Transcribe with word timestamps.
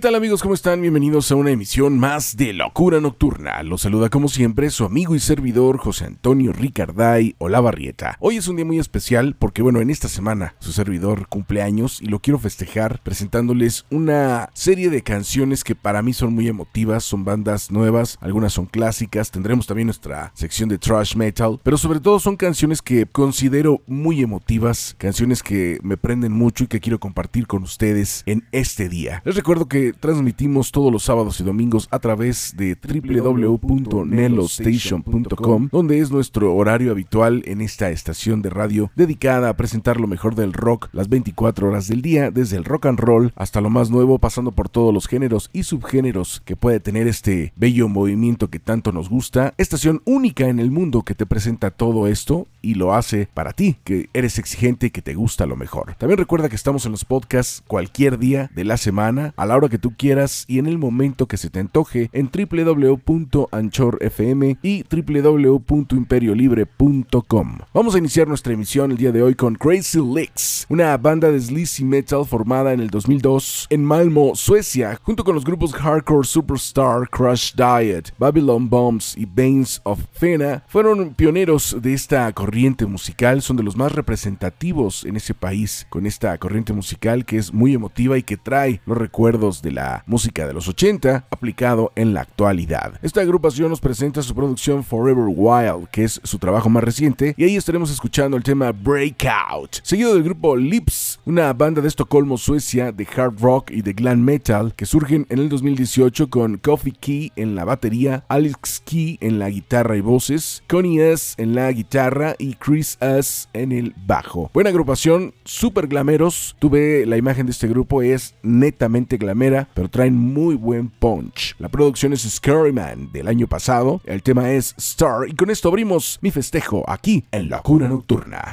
¿Qué 0.00 0.08
tal 0.08 0.14
amigos? 0.14 0.40
¿Cómo 0.40 0.54
están? 0.54 0.80
Bienvenidos 0.80 1.30
a 1.30 1.34
una 1.34 1.50
emisión 1.50 1.98
más 1.98 2.34
de 2.34 2.54
Locura 2.54 3.02
Nocturna. 3.02 3.62
Los 3.62 3.82
saluda 3.82 4.08
como 4.08 4.28
siempre 4.28 4.70
su 4.70 4.86
amigo 4.86 5.14
y 5.14 5.20
servidor 5.20 5.76
José 5.76 6.06
Antonio 6.06 6.54
Ricarday 6.54 7.34
Olavarrieta. 7.36 8.16
Hoy 8.18 8.38
es 8.38 8.48
un 8.48 8.56
día 8.56 8.64
muy 8.64 8.78
especial 8.78 9.36
porque 9.38 9.60
bueno, 9.60 9.82
en 9.82 9.90
esta 9.90 10.08
semana 10.08 10.54
su 10.58 10.72
servidor 10.72 11.28
cumple 11.28 11.60
años 11.60 12.00
y 12.00 12.06
lo 12.06 12.20
quiero 12.20 12.38
festejar 12.38 13.02
presentándoles 13.02 13.84
una 13.90 14.48
serie 14.54 14.88
de 14.88 15.02
canciones 15.02 15.64
que 15.64 15.74
para 15.74 16.00
mí 16.00 16.14
son 16.14 16.32
muy 16.32 16.48
emotivas, 16.48 17.04
son 17.04 17.26
bandas 17.26 17.70
nuevas, 17.70 18.16
algunas 18.22 18.54
son 18.54 18.64
clásicas, 18.64 19.30
tendremos 19.30 19.66
también 19.66 19.88
nuestra 19.88 20.32
sección 20.34 20.70
de 20.70 20.78
thrash 20.78 21.14
metal, 21.14 21.60
pero 21.62 21.76
sobre 21.76 22.00
todo 22.00 22.20
son 22.20 22.38
canciones 22.38 22.80
que 22.80 23.04
considero 23.04 23.82
muy 23.86 24.22
emotivas, 24.22 24.94
canciones 24.96 25.42
que 25.42 25.78
me 25.82 25.98
prenden 25.98 26.32
mucho 26.32 26.64
y 26.64 26.68
que 26.68 26.80
quiero 26.80 26.98
compartir 26.98 27.46
con 27.46 27.64
ustedes 27.64 28.22
en 28.24 28.48
este 28.50 28.88
día. 28.88 29.20
Les 29.26 29.36
recuerdo 29.36 29.68
que 29.68 29.89
transmitimos 29.92 30.72
todos 30.72 30.92
los 30.92 31.02
sábados 31.02 31.40
y 31.40 31.44
domingos 31.44 31.88
a 31.90 31.98
través 31.98 32.54
de 32.56 32.76
www.nelostation.com, 32.76 35.68
donde 35.72 35.98
es 35.98 36.10
nuestro 36.10 36.54
horario 36.54 36.90
habitual 36.90 37.42
en 37.46 37.60
esta 37.60 37.90
estación 37.90 38.42
de 38.42 38.50
radio 38.50 38.90
dedicada 38.96 39.48
a 39.48 39.56
presentar 39.56 40.00
lo 40.00 40.06
mejor 40.06 40.34
del 40.34 40.52
rock 40.52 40.88
las 40.92 41.08
24 41.08 41.68
horas 41.68 41.88
del 41.88 42.02
día, 42.02 42.30
desde 42.30 42.56
el 42.56 42.64
rock 42.64 42.86
and 42.86 43.00
roll 43.00 43.32
hasta 43.36 43.60
lo 43.60 43.70
más 43.70 43.90
nuevo, 43.90 44.18
pasando 44.18 44.52
por 44.52 44.68
todos 44.68 44.92
los 44.92 45.08
géneros 45.08 45.50
y 45.52 45.64
subgéneros 45.64 46.42
que 46.44 46.56
puede 46.56 46.80
tener 46.80 47.08
este 47.08 47.52
bello 47.56 47.88
movimiento 47.88 48.48
que 48.48 48.58
tanto 48.58 48.92
nos 48.92 49.08
gusta. 49.08 49.54
Estación 49.58 50.02
única 50.04 50.48
en 50.48 50.58
el 50.58 50.70
mundo 50.70 51.02
que 51.02 51.14
te 51.14 51.26
presenta 51.26 51.70
todo 51.70 52.06
esto 52.06 52.46
y 52.62 52.74
lo 52.74 52.94
hace 52.94 53.28
para 53.32 53.52
ti, 53.52 53.76
que 53.84 54.08
eres 54.12 54.38
exigente 54.38 54.86
y 54.86 54.90
que 54.90 55.02
te 55.02 55.14
gusta 55.14 55.46
lo 55.46 55.56
mejor. 55.56 55.94
También 55.96 56.18
recuerda 56.18 56.48
que 56.48 56.56
estamos 56.56 56.84
en 56.86 56.92
los 56.92 57.04
podcasts 57.04 57.62
cualquier 57.66 58.18
día 58.18 58.50
de 58.54 58.64
la 58.64 58.76
semana, 58.76 59.32
a 59.36 59.46
la 59.46 59.56
hora 59.56 59.68
que 59.68 59.78
tú 59.80 59.94
quieras 59.96 60.44
y 60.46 60.58
en 60.58 60.66
el 60.66 60.76
momento 60.78 61.26
que 61.26 61.36
se 61.36 61.50
te 61.50 61.58
antoje 61.58 62.08
en 62.12 62.30
www.anchor.fm 62.30 64.58
y 64.62 64.84
www.imperiolibre.com. 64.84 67.58
Vamos 67.74 67.94
a 67.94 67.98
iniciar 67.98 68.28
nuestra 68.28 68.52
emisión 68.52 68.92
el 68.92 68.96
día 68.96 69.12
de 69.12 69.22
hoy 69.22 69.34
con 69.34 69.56
Crazy 69.56 70.00
Licks, 70.00 70.66
una 70.68 70.96
banda 70.96 71.30
de 71.30 71.40
sleazy 71.40 71.84
metal 71.84 72.24
formada 72.24 72.72
en 72.72 72.80
el 72.80 72.90
2002 72.90 73.66
en 73.70 73.84
Malmo, 73.84 74.32
Suecia, 74.34 74.98
junto 75.02 75.24
con 75.24 75.34
los 75.34 75.44
grupos 75.44 75.74
Hardcore 75.74 76.26
Superstar, 76.26 77.08
Crush 77.10 77.52
Diet, 77.54 78.12
Babylon 78.18 78.68
Bombs 78.68 79.16
y 79.16 79.26
Banes 79.26 79.80
of 79.84 80.00
Fena. 80.12 80.64
Fueron 80.68 81.14
pioneros 81.14 81.76
de 81.80 81.94
esta 81.94 82.32
corriente 82.32 82.86
musical, 82.86 83.42
son 83.42 83.56
de 83.56 83.62
los 83.62 83.76
más 83.76 83.92
representativos 83.92 85.04
en 85.04 85.16
ese 85.16 85.34
país 85.34 85.86
con 85.90 86.06
esta 86.06 86.36
corriente 86.38 86.72
musical 86.72 87.24
que 87.24 87.38
es 87.38 87.52
muy 87.52 87.74
emotiva 87.74 88.18
y 88.18 88.22
que 88.22 88.36
trae 88.36 88.80
los 88.86 88.98
recuerdos 88.98 89.62
de 89.62 89.69
la 89.70 90.04
música 90.06 90.46
de 90.46 90.54
los 90.54 90.68
80 90.68 91.26
aplicado 91.30 91.92
en 91.96 92.14
la 92.14 92.22
actualidad. 92.22 92.94
Esta 93.02 93.20
agrupación 93.20 93.70
nos 93.70 93.80
presenta 93.80 94.22
su 94.22 94.34
producción 94.34 94.84
Forever 94.84 95.26
Wild, 95.28 95.88
que 95.88 96.04
es 96.04 96.20
su 96.24 96.38
trabajo 96.38 96.68
más 96.68 96.84
reciente, 96.84 97.34
y 97.36 97.44
ahí 97.44 97.56
estaremos 97.56 97.90
escuchando 97.90 98.36
el 98.36 98.42
tema 98.42 98.72
Breakout, 98.72 99.80
seguido 99.82 100.14
del 100.14 100.22
grupo 100.22 100.56
Lips, 100.56 101.20
una 101.24 101.52
banda 101.52 101.80
de 101.80 101.88
Estocolmo, 101.88 102.38
Suecia, 102.38 102.92
de 102.92 103.06
hard 103.16 103.40
rock 103.40 103.70
y 103.70 103.82
de 103.82 103.92
glam 103.92 104.20
metal, 104.20 104.74
que 104.74 104.86
surgen 104.86 105.26
en 105.28 105.38
el 105.38 105.48
2018 105.48 106.30
con 106.30 106.58
Coffee 106.58 106.92
Key 106.92 107.32
en 107.36 107.54
la 107.54 107.64
batería, 107.64 108.24
Alex 108.28 108.82
Key 108.84 109.18
en 109.20 109.38
la 109.38 109.50
guitarra 109.50 109.96
y 109.96 110.00
voces, 110.00 110.62
Connie 110.68 111.00
S 111.00 111.34
en 111.38 111.54
la 111.54 111.70
guitarra 111.72 112.34
y 112.38 112.54
Chris 112.54 112.98
S 113.00 113.48
en 113.52 113.72
el 113.72 113.94
bajo. 114.06 114.50
Buena 114.52 114.70
agrupación, 114.70 115.34
super 115.44 115.86
glameros. 115.86 116.56
Tuve 116.58 117.06
la 117.06 117.16
imagen 117.16 117.46
de 117.46 117.52
este 117.52 117.68
grupo, 117.68 118.02
es 118.02 118.34
netamente 118.42 119.16
glamera, 119.16 119.59
pero 119.74 119.88
traen 119.88 120.16
muy 120.16 120.54
buen 120.54 120.88
punch. 120.88 121.54
La 121.58 121.68
producción 121.68 122.12
es 122.12 122.22
Scary 122.22 122.72
Man 122.72 123.10
del 123.12 123.28
año 123.28 123.46
pasado, 123.46 124.00
el 124.04 124.22
tema 124.22 124.50
es 124.50 124.74
Star 124.78 125.28
y 125.28 125.34
con 125.34 125.50
esto 125.50 125.68
abrimos 125.68 126.18
mi 126.22 126.30
festejo 126.30 126.84
aquí 126.88 127.24
en 127.32 127.48
Locura 127.48 127.88
Nocturna. 127.88 128.52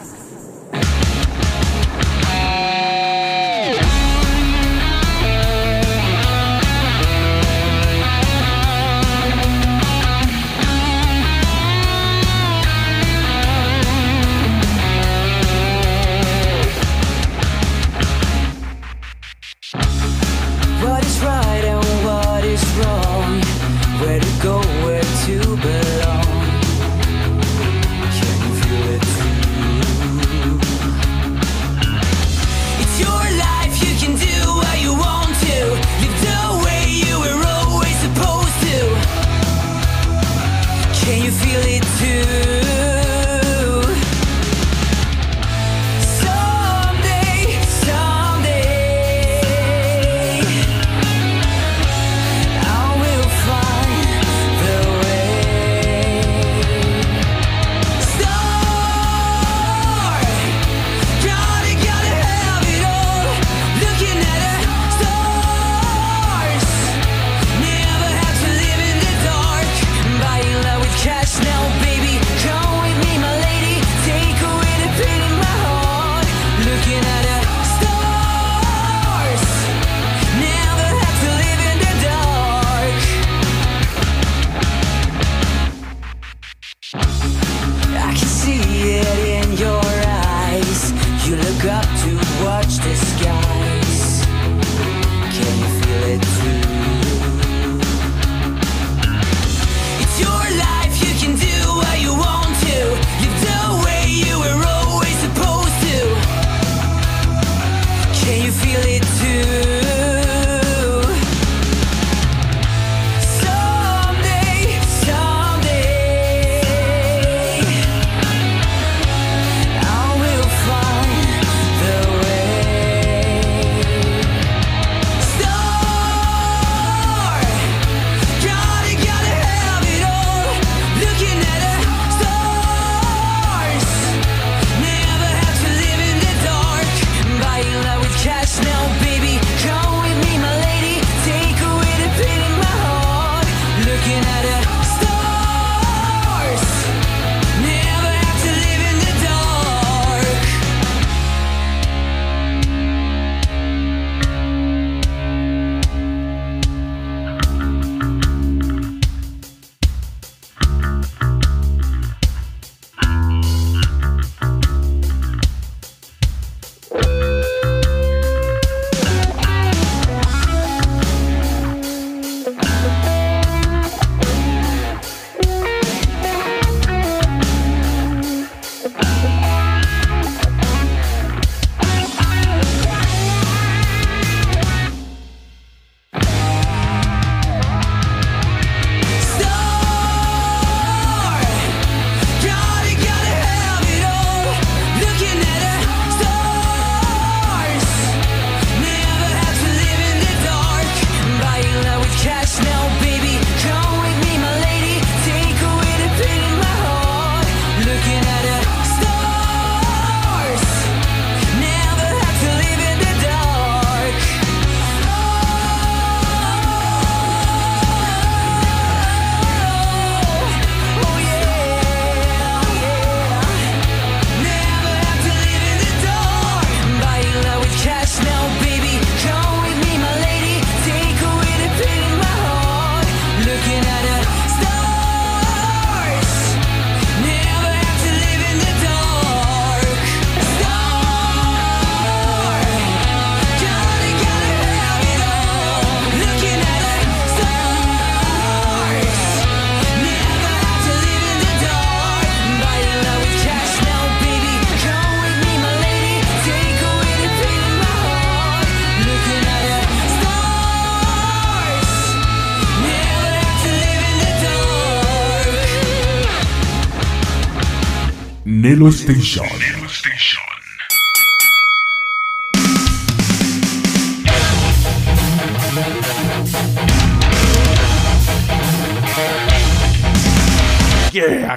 Station. 269.19 270.50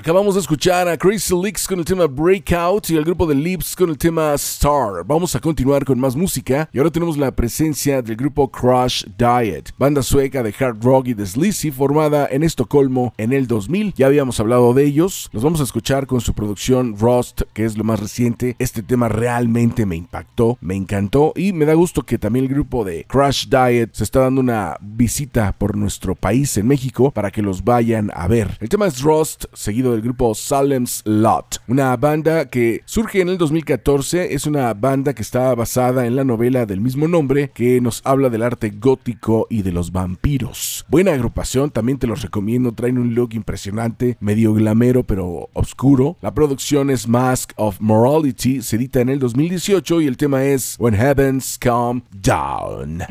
Acabamos 0.04 0.34
de 0.34 0.42
escuchar 0.42 0.86
a 0.86 0.98
Crazy 0.98 1.34
Leaks 1.34 1.66
con 1.66 1.78
el 1.78 1.84
tema 1.86 2.04
Breakout 2.06 2.90
y 2.90 2.98
al 2.98 3.04
grupo 3.04 3.26
de 3.26 3.34
Lips 3.34 3.74
con 3.74 3.88
el 3.88 3.96
tema 3.96 4.34
Star. 4.34 5.02
Vamos 5.06 5.34
a 5.34 5.40
continuar 5.40 5.82
con 5.86 5.98
más 5.98 6.14
música 6.14 6.68
y 6.74 6.76
ahora 6.76 6.90
tenemos 6.90 7.16
la 7.16 7.34
presencia 7.34 8.02
del 8.02 8.14
grupo 8.14 8.50
Crush 8.50 9.06
Diet, 9.16 9.70
banda 9.78 10.02
sueca 10.02 10.42
de 10.42 10.54
hard 10.60 10.84
rock 10.84 11.06
y 11.06 11.14
de 11.14 11.24
sleazy 11.24 11.70
formada 11.70 12.28
en 12.30 12.42
Estocolmo 12.42 13.14
en 13.16 13.32
el 13.32 13.46
2000. 13.46 13.94
Ya 13.94 14.04
habíamos 14.04 14.38
hablado 14.40 14.74
de 14.74 14.84
ellos. 14.84 15.30
Los 15.32 15.42
vamos 15.42 15.60
a 15.60 15.64
escuchar 15.64 16.06
con 16.06 16.20
su 16.20 16.34
producción 16.34 16.98
Rust, 16.98 17.40
que 17.54 17.64
es 17.64 17.78
lo 17.78 17.84
más 17.84 17.98
reciente. 17.98 18.56
Este 18.58 18.82
tema 18.82 19.08
realmente 19.08 19.86
me 19.86 19.96
impactó, 19.96 20.58
me 20.60 20.74
encantó 20.74 21.32
y 21.34 21.54
me 21.54 21.64
da 21.64 21.72
gusto 21.72 22.02
que 22.02 22.18
también 22.18 22.44
el 22.44 22.50
grupo 22.50 22.84
de 22.84 23.06
Crush 23.08 23.46
Diet 23.48 23.94
se 23.94 24.04
está 24.04 24.20
dando 24.20 24.42
una 24.42 24.76
visita 24.82 25.54
por 25.56 25.78
nuestro 25.78 26.14
país 26.14 26.58
en 26.58 26.66
México 26.66 27.10
para 27.10 27.30
que 27.30 27.40
los 27.40 27.64
vayan 27.64 28.10
a 28.14 28.28
ver. 28.28 28.58
El 28.60 28.68
tema 28.68 28.86
es 28.86 29.00
Rust, 29.00 29.46
seguido 29.54 29.93
del 29.94 30.02
grupo 30.02 30.34
Salem's 30.34 31.02
Lot, 31.04 31.62
una 31.68 31.96
banda 31.96 32.50
que 32.50 32.82
surge 32.84 33.20
en 33.20 33.28
el 33.28 33.38
2014. 33.38 34.34
Es 34.34 34.46
una 34.46 34.74
banda 34.74 35.14
que 35.14 35.22
está 35.22 35.54
basada 35.54 36.06
en 36.06 36.16
la 36.16 36.24
novela 36.24 36.66
del 36.66 36.80
mismo 36.80 37.08
nombre 37.08 37.50
que 37.54 37.80
nos 37.80 38.02
habla 38.04 38.28
del 38.30 38.42
arte 38.42 38.70
gótico 38.70 39.46
y 39.48 39.62
de 39.62 39.72
los 39.72 39.92
vampiros. 39.92 40.84
Buena 40.88 41.12
agrupación, 41.12 41.70
también 41.70 41.98
te 41.98 42.06
los 42.06 42.22
recomiendo. 42.22 42.72
Traen 42.72 42.98
un 42.98 43.14
look 43.14 43.34
impresionante, 43.34 44.16
medio 44.20 44.52
glamero 44.54 45.04
pero 45.04 45.48
oscuro. 45.52 46.16
La 46.20 46.34
producción 46.34 46.90
es 46.90 47.08
Mask 47.08 47.52
of 47.56 47.76
Morality, 47.80 48.62
se 48.62 48.76
edita 48.76 49.00
en 49.00 49.08
el 49.08 49.18
2018 49.18 50.00
y 50.00 50.06
el 50.06 50.16
tema 50.16 50.44
es 50.44 50.76
When 50.78 50.94
Heavens 50.94 51.58
Come 51.62 52.02
Down. 52.10 53.04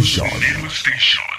Station. 0.00 1.38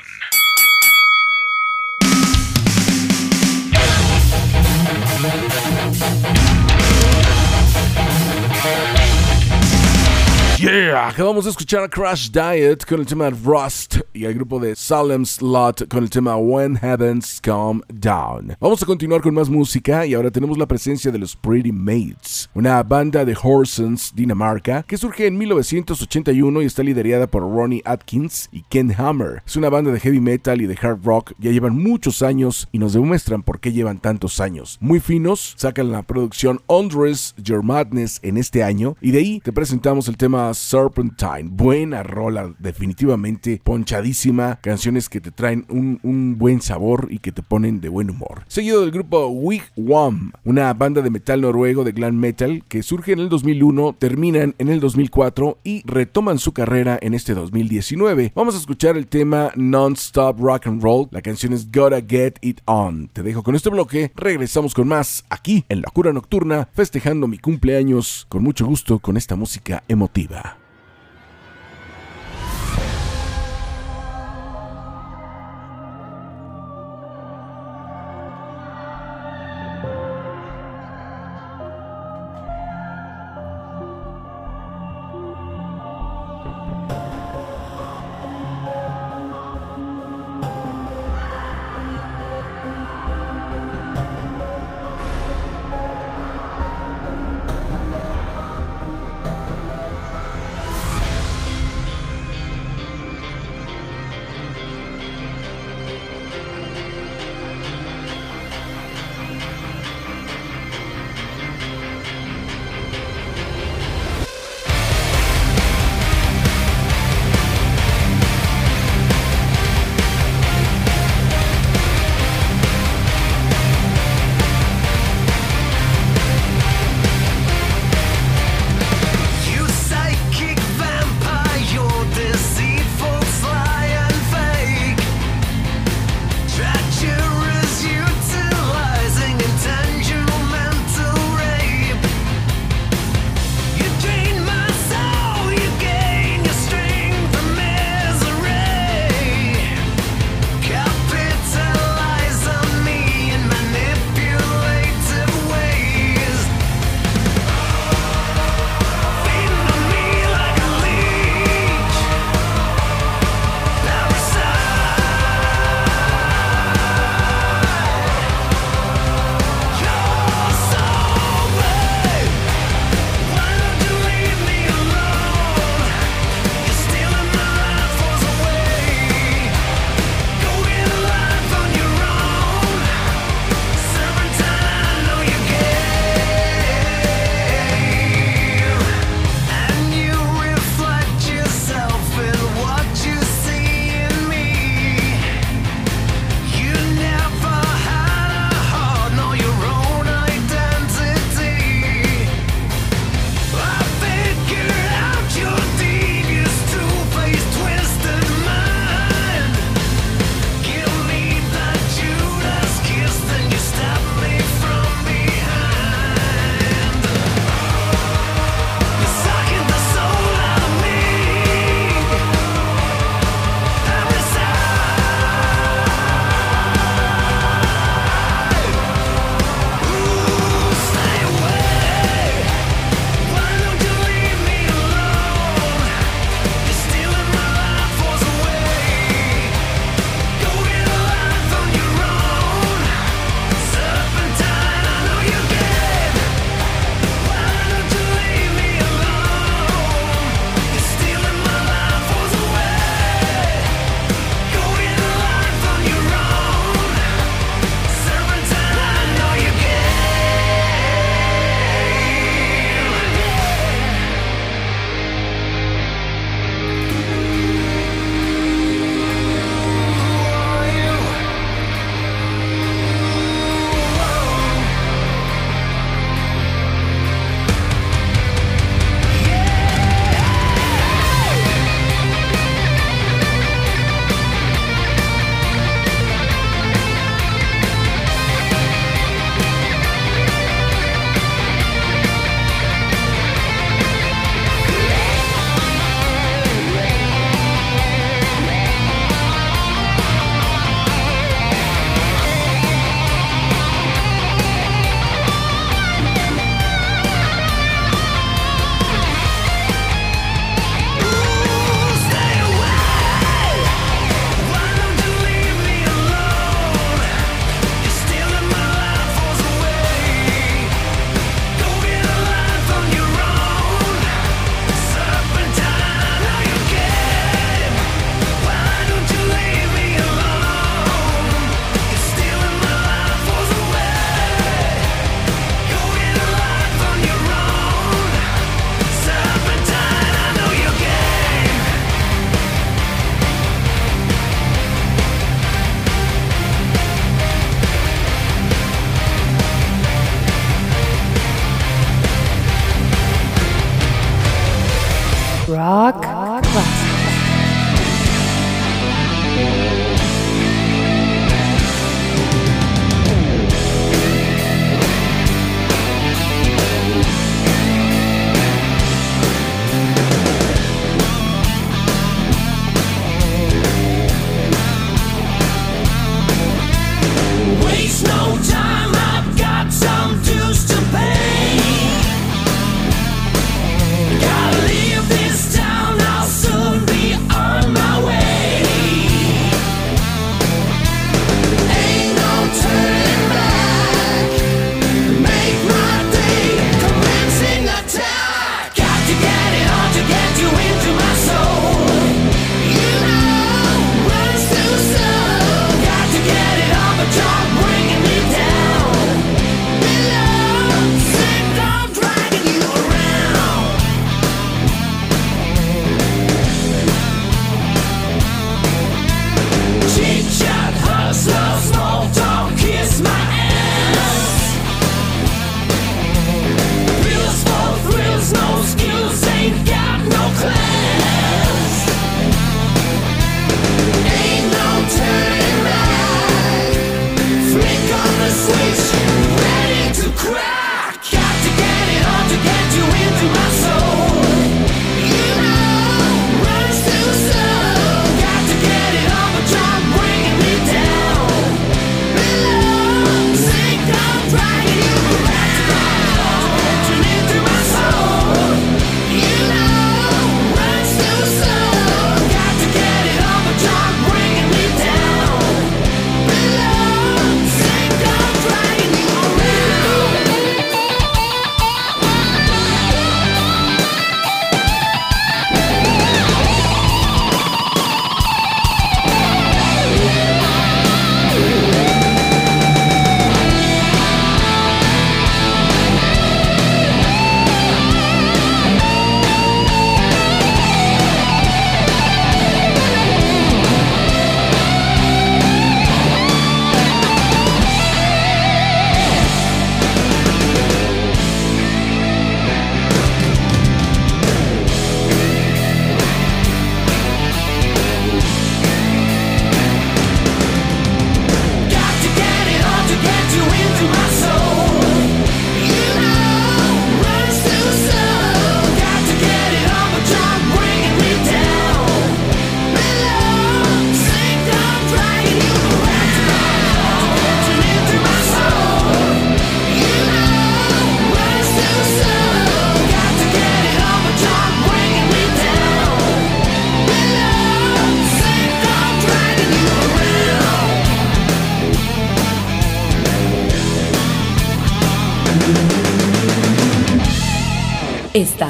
Yeah, 10.59 11.07
acabamos 11.07 11.45
de 11.45 11.51
escuchar 11.51 11.83
a 11.83 11.87
Crash 11.87 12.31
Diet 12.31 12.85
con 12.85 12.99
el 12.99 13.05
tema 13.05 13.29
Rust 13.29 13.99
y 14.13 14.25
al 14.25 14.33
grupo 14.33 14.59
de 14.59 14.75
Salem 14.75 15.25
Slot 15.25 15.87
con 15.87 16.03
el 16.03 16.09
tema 16.09 16.35
When 16.35 16.75
Heavens 16.75 17.39
Come 17.41 17.81
Down. 17.87 18.57
Vamos 18.59 18.83
a 18.83 18.85
continuar 18.85 19.21
con 19.21 19.33
más 19.33 19.49
música 19.49 20.05
y 20.05 20.13
ahora 20.13 20.29
tenemos 20.29 20.57
la 20.57 20.67
presencia 20.67 21.11
de 21.11 21.17
los 21.17 21.35
Pretty 21.35 21.71
Maids, 21.71 22.38
una 22.59 22.83
banda 22.83 23.25
de 23.25 23.37
Horsens, 23.41 24.13
Dinamarca, 24.15 24.83
que 24.83 24.97
surge 24.97 25.27
en 25.27 25.37
1981 25.37 26.61
y 26.61 26.65
está 26.65 26.83
liderada 26.83 27.27
por 27.27 27.43
Ronnie 27.43 27.81
Atkins 27.85 28.49
y 28.51 28.63
Ken 28.63 28.93
Hammer. 28.97 29.41
Es 29.45 29.55
una 29.55 29.69
banda 29.69 29.91
de 29.91 29.99
heavy 29.99 30.19
metal 30.19 30.61
y 30.61 30.67
de 30.67 30.77
hard 30.79 31.03
rock, 31.03 31.31
ya 31.39 31.51
llevan 31.51 31.77
muchos 31.77 32.21
años 32.21 32.67
y 32.71 32.79
nos 32.79 32.93
demuestran 32.93 33.43
por 33.43 33.59
qué 33.59 33.71
llevan 33.71 33.99
tantos 33.99 34.41
años. 34.41 34.77
Muy 34.81 34.99
finos, 34.99 35.53
sacan 35.57 35.91
la 35.91 36.03
producción 36.03 36.59
Undress 36.67 37.33
Your 37.37 37.63
Madness 37.63 38.19
en 38.23 38.37
este 38.37 38.63
año 38.63 38.97
y 38.99 39.11
de 39.11 39.19
ahí 39.19 39.39
te 39.39 39.53
presentamos 39.53 40.07
el 40.07 40.17
tema 40.17 40.53
Serpent 40.53 41.15
Clementine. 41.15 41.49
Buena 41.55 42.03
rola, 42.03 42.53
definitivamente 42.59 43.61
ponchadísima. 43.63 44.59
Canciones 44.61 45.07
que 45.09 45.21
te 45.21 45.31
traen 45.31 45.65
un, 45.69 45.99
un 46.03 46.37
buen 46.37 46.61
sabor 46.61 47.07
y 47.09 47.19
que 47.19 47.31
te 47.31 47.41
ponen 47.41 47.79
de 47.79 47.89
buen 47.89 48.09
humor. 48.09 48.43
Seguido 48.47 48.81
del 48.81 48.91
grupo 48.91 49.27
Wigwam, 49.27 50.33
una 50.43 50.73
banda 50.73 51.01
de 51.01 51.09
metal 51.09 51.41
noruego 51.41 51.83
de 51.83 51.93
glam 51.93 52.15
metal 52.15 52.48
que 52.67 52.83
surge 52.83 53.13
en 53.13 53.19
el 53.19 53.29
2001, 53.29 53.95
terminan 53.97 54.55
en 54.57 54.69
el 54.69 54.79
2004 54.79 55.59
y 55.63 55.83
retoman 55.85 56.39
su 56.39 56.51
carrera 56.51 56.97
en 57.01 57.13
este 57.13 57.33
2019. 57.33 58.33
Vamos 58.35 58.55
a 58.55 58.57
escuchar 58.57 58.97
el 58.97 59.07
tema 59.07 59.51
Non-Stop 59.55 60.39
Rock 60.39 60.67
and 60.67 60.81
Roll. 60.81 61.07
La 61.11 61.21
canción 61.21 61.53
es 61.53 61.71
Gotta 61.71 62.01
Get 62.01 62.39
It 62.41 62.61
On. 62.65 63.09
Te 63.13 63.23
dejo 63.23 63.43
con 63.43 63.55
este 63.55 63.69
bloque. 63.69 64.11
Regresamos 64.15 64.73
con 64.73 64.87
más 64.87 65.25
aquí 65.29 65.65
en 65.69 65.81
Locura 65.81 66.13
Nocturna, 66.13 66.69
festejando 66.73 67.27
mi 67.27 67.37
cumpleaños 67.37 68.25
con 68.29 68.43
mucho 68.43 68.65
gusto 68.65 68.99
con 68.99 69.17
esta 69.17 69.35
música 69.35 69.83
emotiva. 69.87 70.68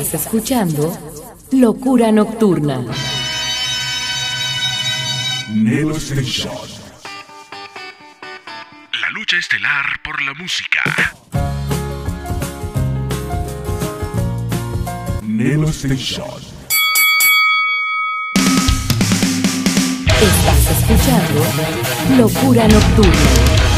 Estás 0.09 0.25
escuchando 0.25 0.91
Locura 1.51 2.11
Nocturna. 2.11 2.83
La 9.01 9.09
lucha 9.11 9.37
estelar 9.37 9.85
por 10.03 10.19
la 10.23 10.33
música. 10.33 10.81
Nelo 15.21 15.69
Station. 15.69 16.41
Estás 20.19 20.71
escuchando 20.71 21.45
Locura 22.17 22.67
Nocturna. 22.67 23.68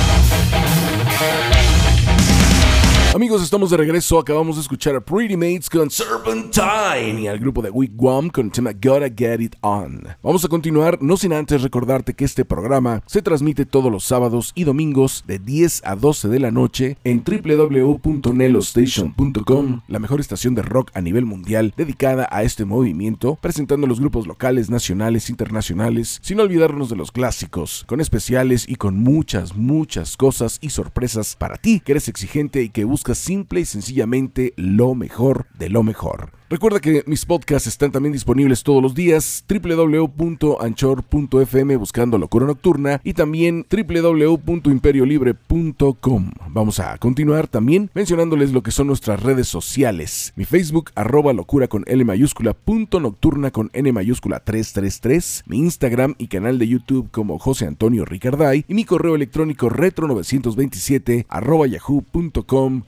Amigos, 3.13 3.43
estamos 3.43 3.69
de 3.69 3.75
regreso. 3.75 4.17
Acabamos 4.17 4.55
de 4.55 4.61
escuchar 4.61 4.95
a 4.95 5.01
Pretty 5.01 5.35
Mates 5.35 5.69
con 5.69 5.91
Serpentine 5.91 7.19
y 7.19 7.27
al 7.27 7.39
grupo 7.39 7.61
de 7.61 7.69
Wigwam 7.69 8.29
con 8.29 8.45
el 8.45 8.53
tema 8.53 8.71
Gotta 8.71 9.09
Get 9.13 9.41
It 9.41 9.55
On. 9.59 10.01
Vamos 10.23 10.45
a 10.45 10.47
continuar, 10.47 10.97
no 11.01 11.17
sin 11.17 11.33
antes 11.33 11.61
recordarte 11.61 12.13
que 12.13 12.23
este 12.23 12.45
programa 12.45 13.03
se 13.07 13.21
transmite 13.21 13.65
todos 13.65 13.91
los 13.91 14.05
sábados 14.05 14.53
y 14.55 14.63
domingos 14.63 15.25
de 15.27 15.39
10 15.39 15.81
a 15.83 15.97
12 15.97 16.29
de 16.29 16.39
la 16.39 16.51
noche 16.51 16.95
en 17.03 17.21
www.nelostation.com, 17.21 19.81
la 19.89 19.99
mejor 19.99 20.21
estación 20.21 20.55
de 20.55 20.61
rock 20.61 20.91
a 20.93 21.01
nivel 21.01 21.25
mundial 21.25 21.73
dedicada 21.75 22.29
a 22.31 22.43
este 22.43 22.63
movimiento, 22.63 23.37
presentando 23.41 23.87
los 23.87 23.99
grupos 23.99 24.25
locales, 24.25 24.69
nacionales, 24.69 25.29
internacionales, 25.29 26.19
sin 26.21 26.39
olvidarnos 26.39 26.89
de 26.89 26.95
los 26.95 27.11
clásicos, 27.11 27.83
con 27.87 27.99
especiales 27.99 28.69
y 28.69 28.77
con 28.77 28.95
muchas, 28.95 29.57
muchas 29.57 30.15
cosas 30.15 30.59
y 30.61 30.69
sorpresas 30.69 31.35
para 31.35 31.57
ti, 31.57 31.81
que 31.81 31.91
eres 31.91 32.07
exigente 32.07 32.63
y 32.63 32.69
que 32.69 32.85
buscas 32.85 33.00
simple 33.15 33.61
y 33.61 33.65
sencillamente 33.65 34.53
lo 34.57 34.93
mejor 34.95 35.47
de 35.57 35.69
lo 35.69 35.83
mejor. 35.83 36.31
Recuerda 36.51 36.79
que 36.81 37.03
mis 37.07 37.25
podcasts 37.25 37.65
están 37.65 37.93
también 37.93 38.11
disponibles 38.11 38.61
todos 38.61 38.83
los 38.83 38.93
días, 38.93 39.45
www.anchor.fm 39.47 41.75
buscando 41.77 42.17
Locura 42.17 42.45
Nocturna 42.45 42.99
y 43.05 43.13
también 43.13 43.65
www.imperiolibre.com. 43.71 46.31
Vamos 46.49 46.81
a 46.81 46.97
continuar 46.97 47.47
también 47.47 47.89
mencionándoles 47.93 48.51
lo 48.51 48.63
que 48.63 48.71
son 48.71 48.87
nuestras 48.87 49.23
redes 49.23 49.47
sociales. 49.47 50.33
Mi 50.35 50.43
Facebook, 50.43 50.91
arroba 50.95 51.31
locura 51.31 51.69
con 51.69 51.85
L 51.87 52.03
mayúscula, 52.03 52.53
punto 52.53 52.99
nocturna 52.99 53.51
con 53.51 53.69
N 53.71 53.89
mayúscula 53.93 54.41
333, 54.41 55.43
mi 55.45 55.59
Instagram 55.59 56.15
y 56.17 56.27
canal 56.27 56.59
de 56.59 56.67
YouTube 56.67 57.09
como 57.11 57.39
José 57.39 57.65
Antonio 57.65 58.03
Ricarday 58.03 58.65
y 58.67 58.73
mi 58.73 58.83
correo 58.83 59.15
electrónico 59.15 59.69
retro927 59.69 61.27
arroba 61.29 61.67
yahoo.com 61.67 62.83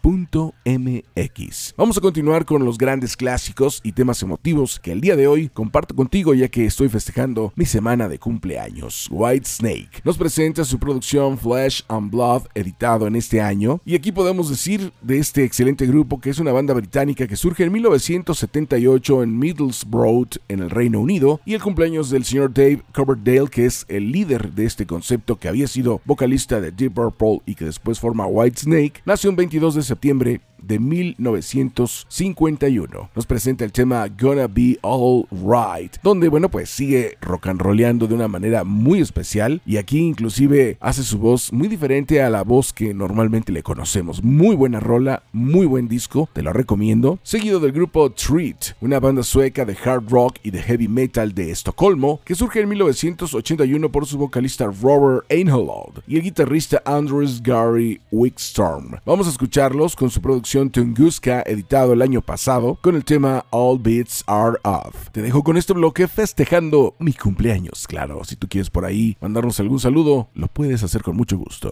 MX. 0.66 1.76
Vamos 1.78 1.98
a 1.98 2.02
continuar 2.02 2.44
con 2.44 2.66
los 2.66 2.78
grandes 2.78 3.16
clásicos 3.16 3.53
y 3.84 3.92
temas 3.92 4.24
emotivos 4.24 4.80
que 4.80 4.92
el 4.92 5.00
día 5.00 5.16
de 5.16 5.28
hoy 5.28 5.48
comparto 5.48 5.96
contigo 5.96 6.34
ya 6.34 6.48
que 6.48 6.66
estoy 6.66 6.90
festejando 6.90 7.54
mi 7.56 7.66
semana 7.66 8.10
de 8.10 8.18
cumpleaños. 8.18 9.08
White 9.12 9.46
Snake 9.48 10.02
nos 10.04 10.18
presenta 10.18 10.66
su 10.66 10.80
producción 10.80 11.38
Flesh 11.38 11.84
and 11.88 12.10
Blood 12.10 12.44
editado 12.56 13.06
en 13.06 13.16
este 13.16 13.42
año 13.42 13.80
y 13.86 13.94
aquí 13.94 14.12
podemos 14.12 14.50
decir 14.50 14.92
de 15.04 15.20
este 15.20 15.44
excelente 15.44 15.86
grupo 15.86 16.20
que 16.20 16.32
es 16.32 16.40
una 16.40 16.52
banda 16.52 16.74
británica 16.74 17.28
que 17.28 17.36
surge 17.36 17.64
en 17.64 17.72
1978 17.74 19.22
en 19.22 19.38
Middlesbrough 19.38 20.40
en 20.48 20.60
el 20.62 20.72
Reino 20.72 21.00
Unido 21.00 21.40
y 21.46 21.54
el 21.54 21.62
cumpleaños 21.62 22.10
del 22.10 22.26
señor 22.26 22.54
Dave 22.54 22.82
Coverdale 22.92 23.50
que 23.50 23.66
es 23.66 23.86
el 23.88 24.12
líder 24.12 24.54
de 24.54 24.66
este 24.66 24.88
concepto 24.88 25.38
que 25.38 25.48
había 25.48 25.68
sido 25.68 26.02
vocalista 26.06 26.60
de 26.60 26.72
Deep 26.72 26.96
Purple 26.96 27.42
y 27.46 27.54
que 27.54 27.66
después 27.66 28.00
forma 28.00 28.26
White 28.26 28.62
Snake 28.62 29.04
nació 29.06 29.30
el 29.30 29.36
22 29.36 29.76
de 29.76 29.84
septiembre 29.84 30.42
de 30.66 30.80
1951. 30.80 33.10
Nos 33.16 33.26
presenta 33.26 33.66
el 33.66 33.72
tema 33.72 34.08
Gonna 34.08 34.48
Be 34.48 34.78
All 34.82 35.26
Right, 35.32 35.96
donde, 36.04 36.30
bueno, 36.30 36.50
pues 36.50 36.70
sigue 36.70 37.18
rock 37.22 37.48
and 37.48 37.62
rollando 37.62 38.08
de 38.08 38.16
una 38.16 38.28
manera 38.28 38.64
muy 38.64 39.02
especial 39.02 39.62
y 39.66 39.78
aquí 39.78 40.00
inclusive 40.00 40.78
hace 40.80 41.04
su 41.04 41.18
voz 41.18 41.52
muy 41.52 41.68
diferente 41.68 42.22
a 42.22 42.30
la 42.30 42.44
voz 42.44 42.74
que 42.74 42.94
normalmente 42.94 43.52
le 43.52 43.64
conocemos. 43.64 44.24
Muy 44.24 44.56
buena 44.56 44.80
rola, 44.80 45.24
muy 45.32 45.66
buen 45.66 45.88
disco, 45.88 46.30
te 46.34 46.44
lo 46.44 46.54
recomiendo. 46.54 47.20
Seguido 47.24 47.60
del 47.60 47.72
grupo 47.72 48.12
Treat, 48.12 48.76
una 48.82 49.00
banda 49.00 49.24
sueca 49.24 49.66
de 49.66 49.78
hard 49.84 50.10
rock 50.10 50.38
y 50.44 50.52
de 50.52 50.62
heavy 50.62 50.88
metal 50.88 51.34
de 51.34 51.52
Estocolmo 51.52 52.22
que 52.24 52.36
surge 52.36 52.62
en 52.62 52.70
1981 52.70 53.92
por 53.92 54.06
su 54.06 54.18
vocalista 54.18 54.70
Robert 54.82 55.26
Einholod 55.30 56.00
y 56.08 56.16
el 56.16 56.24
guitarrista 56.24 56.82
Andrews 56.86 57.42
Gary 57.42 58.00
Wickstorm. 58.12 58.98
Vamos 59.06 59.28
a 59.28 59.32
escucharlos 59.32 59.96
con 59.96 60.10
su 60.10 60.22
producción 60.22 60.53
Tunguska 60.54 61.42
editado 61.48 61.94
el 61.94 62.04
año 62.04 62.22
pasado 62.22 62.78
con 62.80 62.96
el 62.96 63.04
tema 63.04 63.44
All 63.50 63.80
Beats 63.80 64.24
Are 64.28 64.58
Off. 64.64 65.10
Te 65.12 65.24
dejo 65.24 65.44
con 65.44 65.58
este 65.58 65.74
bloque 65.74 66.08
festejando 66.08 66.94
mi 67.00 67.14
cumpleaños. 67.14 67.88
Claro, 67.88 68.24
si 68.24 68.36
tú 68.36 68.48
quieres 68.48 68.70
por 68.70 68.86
ahí 68.86 69.18
mandarnos 69.20 69.60
algún 69.60 69.80
saludo, 69.80 70.30
lo 70.36 70.48
puedes 70.48 70.84
hacer 70.84 71.02
con 71.02 71.16
mucho 71.16 71.38
gusto. 71.40 71.72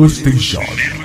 Nelo 0.00 0.08
Station. 0.08 0.99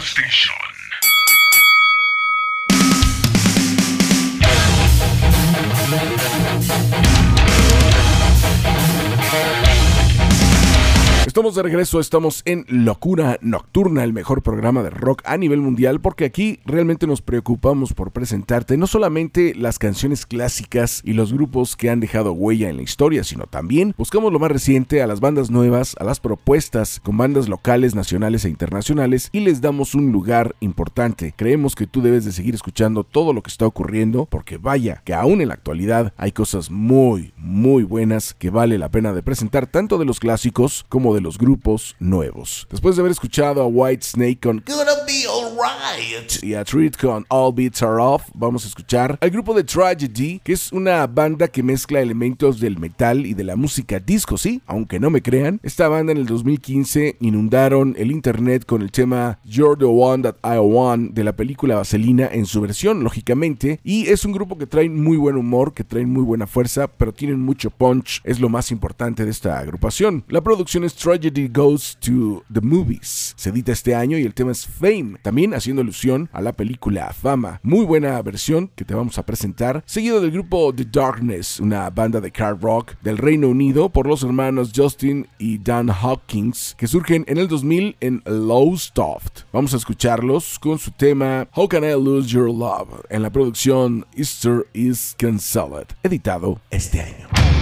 De 11.55 11.63
regreso, 11.63 12.01
estamos 12.01 12.41
en 12.43 12.65
Locura 12.67 13.39
Nocturna, 13.41 14.03
el 14.03 14.11
mejor 14.11 14.43
programa 14.43 14.83
de 14.83 14.89
rock 14.89 15.21
a 15.23 15.37
nivel 15.37 15.61
mundial, 15.61 16.01
porque 16.01 16.25
aquí 16.25 16.59
realmente 16.65 17.07
nos 17.07 17.21
preocupamos 17.21 17.93
por 17.93 18.11
presentarte 18.11 18.75
no 18.75 18.87
solamente 18.87 19.55
las 19.55 19.79
canciones 19.79 20.25
clásicas 20.25 21.01
y 21.05 21.13
los 21.13 21.31
grupos 21.31 21.77
que 21.77 21.89
han 21.89 22.01
dejado 22.01 22.33
huella 22.33 22.69
en 22.69 22.75
la 22.75 22.83
historia, 22.83 23.23
sino 23.23 23.45
también 23.45 23.95
buscamos 23.97 24.33
lo 24.33 24.39
más 24.39 24.51
reciente 24.51 25.01
a 25.01 25.07
las 25.07 25.21
bandas 25.21 25.49
nuevas, 25.49 25.95
a 25.97 26.03
las 26.03 26.19
propuestas 26.19 26.99
con 27.01 27.15
bandas 27.15 27.47
locales, 27.47 27.95
nacionales 27.95 28.43
e 28.43 28.49
internacionales 28.49 29.29
y 29.31 29.39
les 29.39 29.61
damos 29.61 29.95
un 29.95 30.11
lugar 30.11 30.57
importante. 30.59 31.33
Creemos 31.37 31.73
que 31.73 31.87
tú 31.87 32.01
debes 32.01 32.25
de 32.25 32.33
seguir 32.33 32.53
escuchando 32.53 33.05
todo 33.05 33.31
lo 33.31 33.41
que 33.41 33.49
está 33.49 33.65
ocurriendo, 33.65 34.25
porque 34.25 34.57
vaya 34.57 35.01
que 35.05 35.13
aún 35.13 35.39
en 35.39 35.47
la 35.47 35.53
actualidad 35.53 36.11
hay 36.17 36.33
cosas 36.33 36.69
muy, 36.69 37.31
muy 37.37 37.83
buenas 37.83 38.33
que 38.33 38.49
vale 38.49 38.77
la 38.77 38.91
pena 38.91 39.13
de 39.13 39.23
presentar 39.23 39.67
tanto 39.67 39.97
de 39.97 40.03
los 40.03 40.19
clásicos 40.19 40.85
como 40.89 41.15
de 41.15 41.21
los 41.21 41.37
grupos 41.37 41.44
grupos 41.45 41.95
nuevos. 41.99 42.67
Después 42.71 42.95
de 42.95 43.01
haber 43.01 43.11
escuchado 43.11 43.61
a 43.61 43.67
White 43.67 44.03
Snake 44.03 44.39
con 44.41 44.63
Gonna 44.65 44.91
Be 45.05 45.25
Alright 45.29 46.43
y 46.43 46.55
a 46.55 46.63
Treat 46.63 46.97
con 46.97 47.23
All 47.29 47.53
Beats 47.53 47.83
Are 47.83 48.01
Off, 48.01 48.23
vamos 48.33 48.65
a 48.65 48.67
escuchar 48.67 49.15
al 49.21 49.29
grupo 49.29 49.53
de 49.53 49.63
Tragedy, 49.63 50.39
que 50.43 50.53
es 50.53 50.71
una 50.71 51.05
banda 51.05 51.47
que 51.47 51.61
mezcla 51.61 52.01
elementos 52.01 52.59
del 52.59 52.79
metal 52.79 53.27
y 53.27 53.35
de 53.35 53.43
la 53.43 53.55
música 53.55 53.99
disco, 53.99 54.39
sí, 54.39 54.59
aunque 54.65 54.99
no 54.99 55.11
me 55.11 55.21
crean. 55.21 55.59
Esta 55.61 55.87
banda 55.87 56.13
en 56.13 56.17
el 56.17 56.25
2015 56.25 57.17
inundaron 57.19 57.93
el 57.95 58.09
internet 58.09 58.65
con 58.65 58.81
el 58.81 58.91
tema 58.91 59.37
You're 59.45 59.77
the 59.77 59.85
One 59.85 60.23
That 60.23 60.37
I 60.43 60.57
Want 60.57 61.13
de 61.13 61.23
la 61.23 61.35
película 61.35 61.75
Vaselina 61.75 62.27
en 62.31 62.47
su 62.47 62.59
versión, 62.59 63.03
lógicamente, 63.03 63.79
y 63.83 64.07
es 64.07 64.25
un 64.25 64.31
grupo 64.31 64.57
que 64.57 64.65
traen 64.65 64.99
muy 64.99 65.17
buen 65.17 65.35
humor, 65.35 65.75
que 65.75 65.83
traen 65.83 66.09
muy 66.09 66.23
buena 66.23 66.47
fuerza, 66.47 66.87
pero 66.87 67.13
tienen 67.13 67.39
mucho 67.39 67.69
punch, 67.69 68.21
es 68.23 68.39
lo 68.39 68.49
más 68.49 68.71
importante 68.71 69.25
de 69.25 69.29
esta 69.29 69.59
agrupación. 69.59 70.23
La 70.27 70.41
producción 70.41 70.83
es 70.83 70.95
Tragedy 70.95 71.34
Goes 71.43 71.97
to 71.99 72.43
the 72.51 72.61
Movies. 72.61 73.33
Se 73.35 73.49
edita 73.49 73.71
este 73.71 73.93
año 73.93 74.17
y 74.17 74.23
el 74.23 74.33
tema 74.33 74.51
es 74.51 74.65
Fame, 74.65 75.17
también 75.21 75.53
haciendo 75.53 75.81
alusión 75.81 76.29
a 76.31 76.41
la 76.41 76.53
película 76.53 77.11
Fama. 77.13 77.59
Muy 77.61 77.85
buena 77.85 78.21
versión 78.21 78.71
que 78.75 78.85
te 78.85 78.95
vamos 78.95 79.17
a 79.17 79.25
presentar, 79.25 79.83
seguido 79.85 80.21
del 80.21 80.31
grupo 80.31 80.73
The 80.73 80.85
Darkness, 80.85 81.59
una 81.59 81.89
banda 81.89 82.21
de 82.21 82.31
hard 82.37 82.61
rock 82.61 82.93
del 83.01 83.17
Reino 83.17 83.49
Unido 83.49 83.89
por 83.89 84.07
los 84.07 84.23
hermanos 84.23 84.71
Justin 84.75 85.27
y 85.37 85.57
Dan 85.57 85.89
Hopkins, 85.89 86.75
que 86.77 86.87
surgen 86.87 87.25
en 87.27 87.37
el 87.37 87.47
2000 87.47 87.97
en 87.99 88.23
Lowestoft. 88.25 89.43
Vamos 89.51 89.73
a 89.73 89.77
escucharlos 89.77 90.57
con 90.59 90.79
su 90.79 90.91
tema 90.91 91.47
How 91.53 91.67
Can 91.67 91.83
I 91.83 91.91
Lose 91.91 92.29
Your 92.29 92.49
Love 92.49 93.05
en 93.09 93.21
la 93.21 93.29
producción 93.29 94.05
Easter 94.15 94.65
is 94.73 95.15
Cancelled, 95.17 95.87
editado 96.03 96.61
este 96.71 97.01
año. 97.01 97.54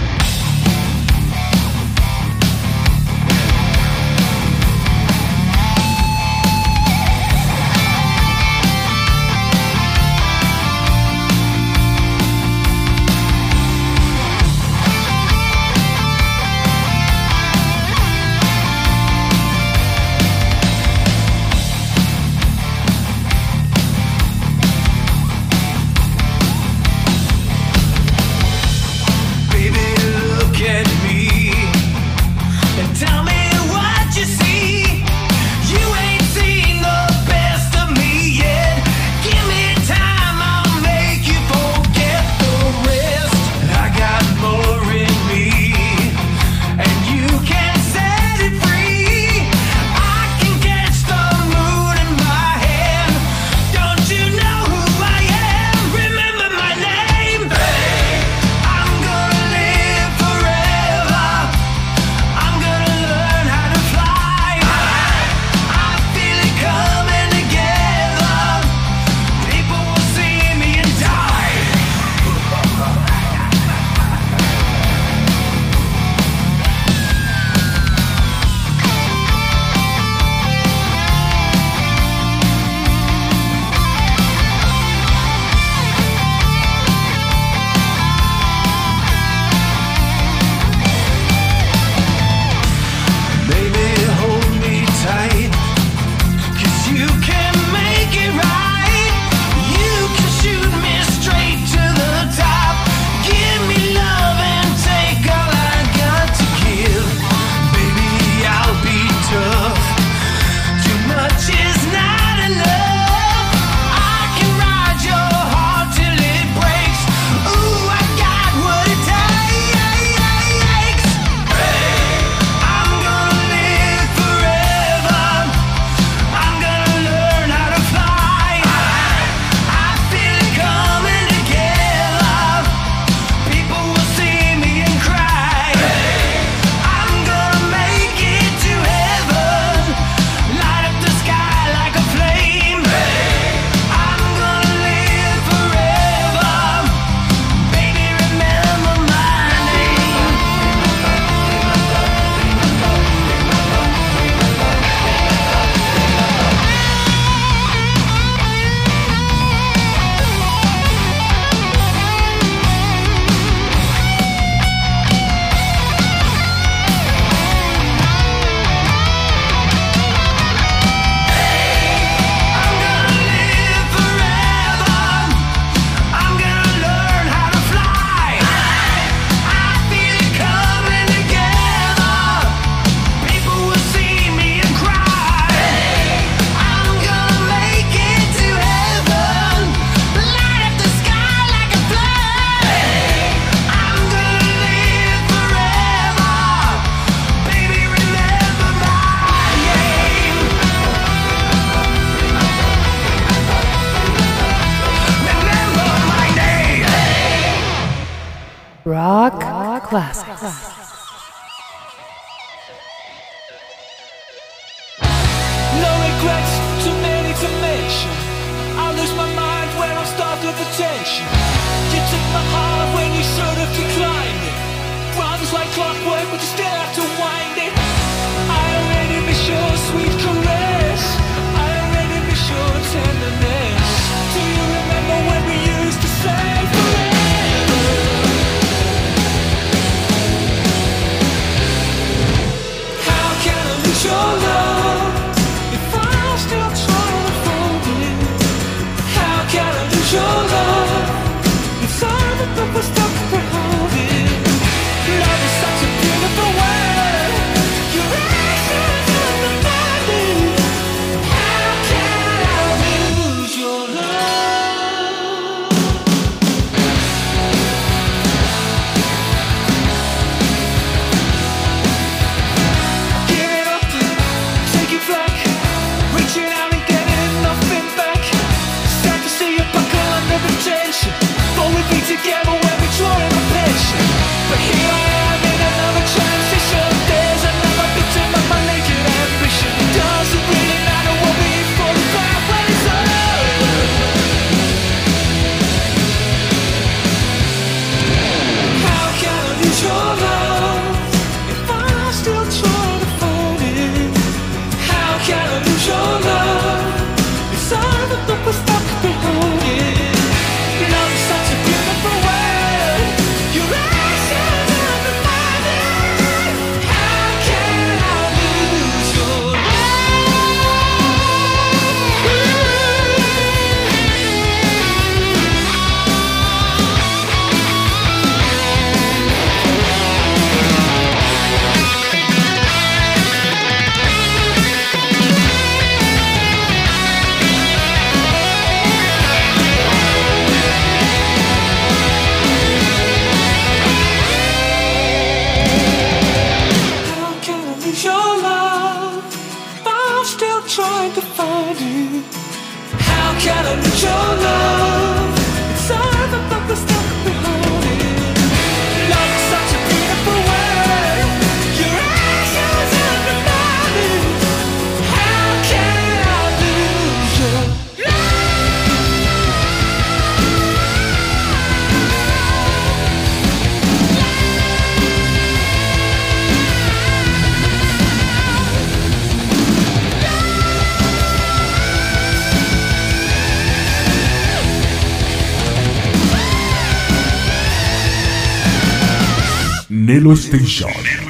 Nelo 390.04 390.36
Station. 390.36 391.23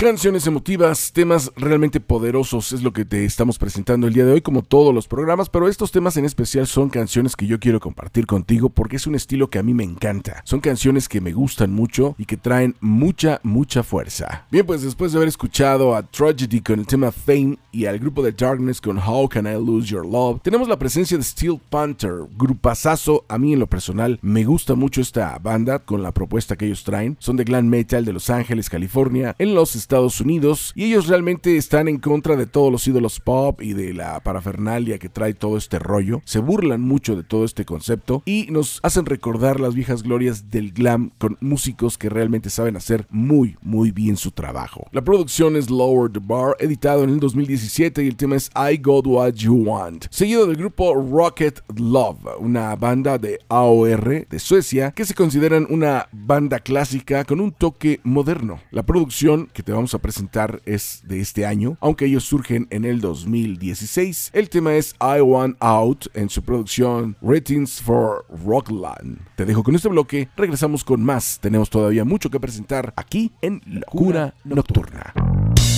Canciones 0.00 0.46
emotivas, 0.46 1.12
temas 1.12 1.50
realmente 1.56 1.98
poderosos 1.98 2.70
es 2.70 2.84
lo 2.84 2.92
que 2.92 3.04
te 3.04 3.24
estamos 3.24 3.58
presentando 3.58 4.06
el 4.06 4.14
día 4.14 4.24
de 4.24 4.30
hoy 4.30 4.40
como 4.40 4.62
todos 4.62 4.94
los 4.94 5.08
programas, 5.08 5.48
pero 5.48 5.66
estos 5.66 5.90
temas 5.90 6.16
en 6.16 6.24
especial 6.24 6.68
son 6.68 6.88
canciones 6.88 7.34
que 7.34 7.48
yo 7.48 7.58
quiero 7.58 7.80
compartir 7.80 8.24
contigo 8.24 8.68
porque 8.68 8.94
es 8.94 9.08
un 9.08 9.16
estilo 9.16 9.50
que 9.50 9.58
a 9.58 9.64
mí 9.64 9.74
me 9.74 9.82
encanta. 9.82 10.40
Son 10.44 10.60
canciones 10.60 11.08
que 11.08 11.20
me 11.20 11.32
gustan 11.32 11.72
mucho 11.72 12.14
y 12.16 12.26
que 12.26 12.36
traen 12.36 12.76
mucha, 12.80 13.40
mucha 13.42 13.82
fuerza. 13.82 14.46
Bien, 14.52 14.64
pues 14.64 14.82
después 14.82 15.10
de 15.10 15.18
haber 15.18 15.28
escuchado 15.28 15.96
a 15.96 16.04
Tragedy 16.04 16.60
con 16.60 16.78
el 16.78 16.86
tema 16.86 17.10
Fame 17.10 17.58
y 17.72 17.86
al 17.86 17.98
grupo 17.98 18.22
de 18.22 18.30
Darkness 18.30 18.80
con 18.80 18.98
How 19.00 19.28
Can 19.28 19.46
I 19.48 19.54
Lose 19.54 19.88
Your 19.88 20.06
Love, 20.06 20.42
tenemos 20.42 20.68
la 20.68 20.78
presencia 20.78 21.18
de 21.18 21.24
Steel 21.24 21.60
Panther, 21.70 22.28
grupazazo 22.36 23.24
a 23.28 23.36
mí 23.36 23.52
en 23.52 23.58
lo 23.58 23.66
personal. 23.66 24.20
Me 24.22 24.44
gusta 24.44 24.76
mucho 24.76 25.00
esta 25.00 25.36
banda 25.40 25.80
con 25.80 26.04
la 26.04 26.12
propuesta 26.12 26.54
que 26.54 26.66
ellos 26.66 26.84
traen. 26.84 27.16
Son 27.18 27.36
de 27.36 27.42
glam 27.42 27.66
metal 27.66 28.04
de 28.04 28.12
Los 28.12 28.30
Ángeles, 28.30 28.70
California, 28.70 29.34
en 29.40 29.56
los 29.56 29.74
Estados 29.88 30.20
Unidos 30.20 30.74
y 30.76 30.84
ellos 30.84 31.06
realmente 31.06 31.56
están 31.56 31.88
en 31.88 31.96
contra 31.96 32.36
de 32.36 32.44
todos 32.44 32.70
los 32.70 32.86
ídolos 32.86 33.20
pop 33.20 33.62
y 33.62 33.72
de 33.72 33.94
la 33.94 34.20
parafernalia 34.20 34.98
que 34.98 35.08
trae 35.08 35.32
todo 35.32 35.56
este 35.56 35.78
rollo. 35.78 36.20
Se 36.26 36.40
burlan 36.40 36.82
mucho 36.82 37.16
de 37.16 37.22
todo 37.22 37.46
este 37.46 37.64
concepto 37.64 38.22
y 38.26 38.48
nos 38.50 38.80
hacen 38.82 39.06
recordar 39.06 39.60
las 39.60 39.74
viejas 39.74 40.02
glorias 40.02 40.50
del 40.50 40.72
glam 40.72 41.12
con 41.16 41.38
músicos 41.40 41.96
que 41.96 42.10
realmente 42.10 42.50
saben 42.50 42.76
hacer 42.76 43.06
muy 43.08 43.56
muy 43.62 43.90
bien 43.90 44.18
su 44.18 44.30
trabajo. 44.30 44.86
La 44.92 45.00
producción 45.00 45.56
es 45.56 45.70
Lower 45.70 46.12
the 46.12 46.20
Bar, 46.22 46.56
editado 46.58 47.02
en 47.02 47.08
el 47.08 47.20
2017 47.20 48.04
y 48.04 48.08
el 48.08 48.16
tema 48.16 48.36
es 48.36 48.50
I 48.54 48.76
Got 48.76 49.06
What 49.06 49.32
You 49.36 49.54
Want, 49.54 50.04
seguido 50.10 50.46
del 50.46 50.56
grupo 50.56 50.92
Rocket 50.92 51.62
Love, 51.78 52.18
una 52.40 52.76
banda 52.76 53.16
de 53.16 53.38
AOR 53.48 54.26
de 54.28 54.38
Suecia 54.38 54.90
que 54.90 55.06
se 55.06 55.14
consideran 55.14 55.66
una 55.70 56.10
banda 56.12 56.58
clásica 56.58 57.24
con 57.24 57.40
un 57.40 57.52
toque 57.52 58.00
moderno. 58.04 58.60
La 58.70 58.82
producción 58.82 59.48
que 59.54 59.62
te 59.62 59.77
vamos 59.78 59.94
a 59.94 59.98
presentar 60.00 60.60
es 60.64 61.02
de 61.04 61.20
este 61.20 61.46
año, 61.46 61.78
aunque 61.80 62.06
ellos 62.06 62.24
surgen 62.24 62.66
en 62.70 62.84
el 62.84 63.00
2016. 63.00 64.30
El 64.32 64.50
tema 64.50 64.74
es 64.74 64.96
I 65.00 65.20
Want 65.20 65.56
Out 65.60 66.06
en 66.14 66.28
su 66.28 66.42
producción 66.42 67.16
Ratings 67.22 67.80
for 67.80 68.26
Rockland. 68.44 69.20
Te 69.36 69.44
dejo 69.44 69.62
con 69.62 69.76
este 69.76 69.88
bloque, 69.88 70.28
regresamos 70.36 70.82
con 70.82 71.02
más. 71.02 71.38
Tenemos 71.40 71.70
todavía 71.70 72.04
mucho 72.04 72.28
que 72.28 72.40
presentar 72.40 72.92
aquí 72.96 73.32
en 73.40 73.62
Locura 73.66 74.34
Nocturna. 74.44 75.14
Well, 75.14 75.77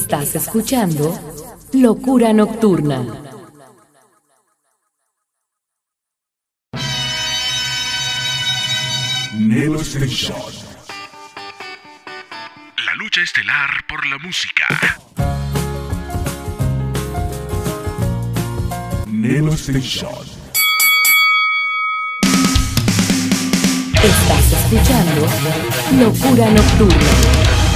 Estás 0.00 0.36
escuchando 0.36 1.12
Locura 1.72 2.32
Nocturna. 2.32 3.04
Neo 9.34 9.80
Station. 9.80 10.36
La 12.86 12.94
lucha 12.94 13.22
estelar 13.22 13.70
por 13.88 14.06
la 14.06 14.18
música. 14.18 14.66
Neo 19.08 19.52
Station. 19.54 20.24
Estás 23.94 24.52
escuchando 24.52 25.26
Locura 25.98 26.50
Nocturna. 26.52 27.67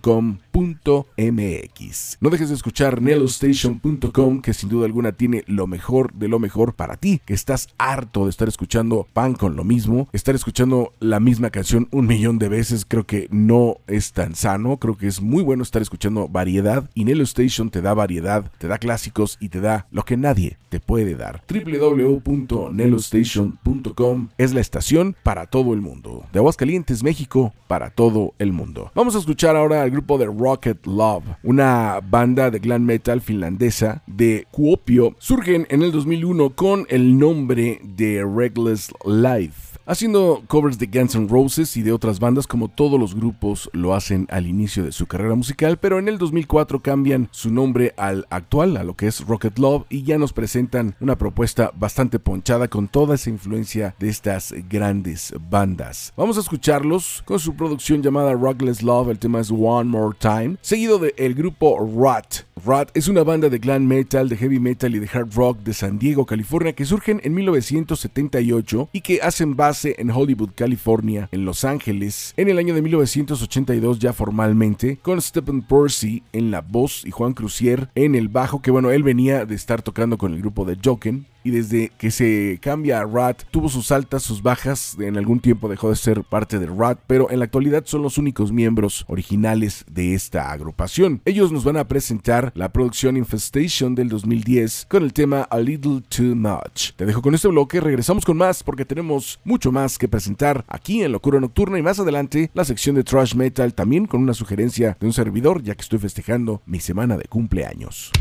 No 2.21 2.29
dejes 2.29 2.49
de 2.49 2.55
escuchar 2.55 3.01
nelostation.com 3.01 4.41
que 4.41 4.53
sin 4.53 4.69
duda 4.69 4.85
alguna 4.85 5.11
tiene 5.11 5.43
lo 5.47 5.67
mejor 5.67 6.13
de 6.13 6.29
lo 6.29 6.39
mejor 6.39 6.73
para 6.73 6.95
ti, 6.95 7.19
que 7.25 7.33
estás 7.33 7.67
harto 7.77 8.23
de 8.23 8.29
estar 8.29 8.47
escuchando 8.47 9.05
pan 9.11 9.33
con 9.33 9.57
lo 9.57 9.65
mismo, 9.65 10.07
estar 10.13 10.35
escuchando 10.35 10.93
la 11.01 11.19
misma 11.19 11.49
canción 11.49 11.89
un 11.91 12.07
millón 12.07 12.39
de 12.39 12.47
veces 12.47 12.85
creo 12.87 13.05
que 13.05 13.27
no 13.29 13.77
es 13.87 14.13
tan 14.13 14.35
sano, 14.35 14.77
creo 14.77 14.95
que 14.95 15.07
es 15.07 15.21
muy 15.21 15.43
bueno 15.43 15.63
estar 15.63 15.81
escuchando 15.81 16.29
variedad 16.29 16.89
y 16.93 17.03
Nelo 17.03 17.23
Station 17.23 17.69
te 17.69 17.81
da 17.81 17.93
variedad, 17.93 18.49
te 18.57 18.69
da 18.69 18.77
clásicos 18.77 19.37
y 19.41 19.49
te 19.49 19.59
da 19.59 19.87
lo 19.91 20.05
que 20.05 20.15
nadie 20.15 20.57
te 20.69 20.79
puede 20.79 21.15
dar. 21.15 21.43
www.nelostation.com 21.65 24.29
es 24.37 24.53
la 24.53 24.61
estación 24.61 25.15
para 25.23 25.47
todo 25.47 25.73
el 25.73 25.81
mundo. 25.81 26.23
De 26.31 26.39
Aguascalientes, 26.39 27.03
México, 27.03 27.53
para 27.67 27.89
todo 27.89 28.33
el 28.39 28.53
mundo. 28.53 28.91
Vamos 28.95 29.15
a 29.15 29.19
escuchar 29.19 29.55
ahora 29.55 29.81
al 29.81 29.91
grupo 29.91 30.17
de 30.17 30.25
Rocket 30.25 30.85
Love, 30.85 31.23
una 31.43 31.99
banda 32.01 32.51
de 32.51 32.59
glam 32.59 32.83
metal 32.83 33.21
finlandesa 33.21 34.03
de 34.07 34.47
Kuopio. 34.51 35.15
Surgen 35.19 35.67
en 35.69 35.83
el 35.83 35.91
2001 35.91 36.51
con 36.51 36.85
el 36.89 37.17
nombre 37.17 37.79
de 37.83 38.25
Reckless 38.25 38.93
Life 39.05 39.66
haciendo 39.87 40.43
covers 40.47 40.77
de 40.77 40.87
Guns 40.87 41.15
N' 41.15 41.27
Roses 41.27 41.77
y 41.77 41.81
de 41.81 41.93
otras 41.93 42.19
bandas 42.19 42.45
como 42.45 42.67
todos 42.67 42.99
los 42.99 43.15
grupos 43.15 43.69
lo 43.73 43.95
hacen 43.95 44.27
al 44.29 44.45
inicio 44.45 44.83
de 44.83 44.91
su 44.91 45.07
carrera 45.07 45.35
musical, 45.35 45.77
pero 45.77 45.97
en 45.97 46.07
el 46.07 46.17
2004 46.17 46.81
cambian 46.81 47.29
su 47.31 47.51
nombre 47.51 47.93
al 47.97 48.27
actual, 48.29 48.77
a 48.77 48.83
lo 48.83 48.95
que 48.95 49.07
es 49.07 49.25
Rocket 49.25 49.57
Love, 49.57 49.85
y 49.89 50.03
ya 50.03 50.17
nos 50.17 50.33
presentan 50.33 50.95
una 50.99 51.17
propuesta 51.17 51.71
bastante 51.75 52.19
ponchada 52.19 52.67
con 52.67 52.87
toda 52.87 53.15
esa 53.15 53.29
influencia 53.29 53.95
de 53.97 54.09
estas 54.09 54.53
grandes 54.69 55.33
bandas. 55.49 56.13
Vamos 56.17 56.37
a 56.37 56.41
escucharlos 56.41 57.23
con 57.25 57.39
su 57.39 57.55
producción 57.55 58.03
llamada 58.03 58.33
Rockless 58.33 58.83
Love, 58.83 59.09
el 59.09 59.19
tema 59.19 59.39
es 59.39 59.49
One 59.49 59.89
More 59.89 60.17
Time, 60.19 60.57
seguido 60.61 60.99
del 60.99 61.13
el 61.17 61.33
grupo 61.33 61.77
Rat. 61.79 62.46
Rat 62.65 62.89
es 62.95 63.07
una 63.07 63.23
banda 63.23 63.49
de 63.49 63.59
glam 63.59 63.85
metal, 63.85 64.29
de 64.29 64.37
heavy 64.37 64.59
metal 64.59 64.95
y 64.95 64.99
de 64.99 65.09
hard 65.11 65.33
rock 65.35 65.59
de 65.59 65.73
San 65.73 65.99
Diego, 65.99 66.25
California, 66.25 66.73
que 66.73 66.85
surgen 66.85 67.21
en 67.23 67.33
1978 67.35 68.89
y 68.91 69.01
que 69.01 69.21
hacen 69.21 69.55
base 69.55 69.95
en 69.99 70.09
Hollywood, 70.09 70.51
California, 70.55 71.29
en 71.31 71.45
Los 71.45 71.63
Ángeles, 71.63 72.33
en 72.35 72.49
el 72.49 72.57
año 72.57 72.73
de 72.73 72.81
1982 72.81 73.99
ya 73.99 74.13
formalmente, 74.13 74.97
con 75.01 75.21
Stephen 75.21 75.61
Percy 75.61 76.23
en 76.33 76.49
la 76.49 76.61
voz 76.61 77.05
y 77.05 77.11
Juan 77.11 77.33
Crucier 77.33 77.89
en 77.95 78.15
el 78.15 78.27
bajo, 78.27 78.61
que 78.61 78.71
bueno, 78.71 78.91
él 78.91 79.03
venía 79.03 79.45
de 79.45 79.55
estar 79.55 79.81
tocando 79.81 80.17
con 80.17 80.33
el 80.33 80.39
grupo 80.39 80.65
de 80.65 80.77
Joken, 80.83 81.27
y 81.47 81.51
desde 81.51 81.91
que 81.97 82.11
se 82.11 82.59
cambia 82.61 82.99
a 82.99 83.05
Rat 83.05 83.43
tuvo 83.51 83.69
sus 83.69 83.91
altas, 83.93 84.21
sus 84.23 84.41
bajas, 84.41 84.97
en 84.99 85.17
algún 85.17 85.39
tiempo 85.39 85.69
dejó 85.69 85.89
de 85.89 85.95
ser 85.95 86.23
parte 86.23 86.59
de 86.59 86.67
Rat, 86.67 86.99
pero 87.07 87.31
en 87.31 87.39
la 87.39 87.45
actualidad 87.45 87.83
son 87.85 88.01
los 88.01 88.17
únicos 88.17 88.51
miembros 88.51 89.05
originales 89.07 89.85
de 89.89 90.13
esta 90.13 90.51
agrupación. 90.51 91.21
Ellos 91.23 91.53
nos 91.53 91.63
van 91.63 91.77
a 91.77 91.87
presentar 91.87 92.51
la 92.53 92.73
producción 92.73 93.15
Infestation 93.15 93.95
del 93.95 94.09
2010 94.09 94.87
con 94.89 95.03
el 95.03 95.13
tema 95.13 95.43
A 95.43 95.59
Little 95.59 96.01
Too 96.09 96.35
Much. 96.35 96.91
Te 96.97 97.05
dejo 97.05 97.21
con 97.21 97.33
este 97.33 97.47
bloque, 97.47 97.79
regresamos 97.79 98.25
con 98.25 98.35
más 98.35 98.61
porque 98.61 98.83
tenemos 98.83 99.39
mucho 99.45 99.71
más 99.71 99.97
que 99.97 100.09
presentar 100.09 100.65
aquí 100.67 101.01
en 101.01 101.13
Locura 101.13 101.39
Nocturna 101.39 101.79
y 101.79 101.81
más 101.81 101.97
adelante 101.97 102.51
la 102.53 102.65
sección 102.65 102.95
de 102.95 103.05
Trash 103.05 103.35
Metal 103.35 103.73
también 103.73 104.05
con 104.05 104.21
una 104.21 104.33
sugerencia 104.33 104.97
de 104.99 105.07
un 105.07 105.13
servidor 105.13 105.63
ya 105.63 105.75
que 105.75 105.81
estoy 105.81 105.99
festejando 105.99 106.61
mi 106.65 106.81
semana 106.81 107.15
de 107.15 107.23
cumpleaños. 107.23 108.11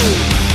Now 0.00 0.49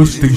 Anos 0.00 0.14
tem 0.16 0.34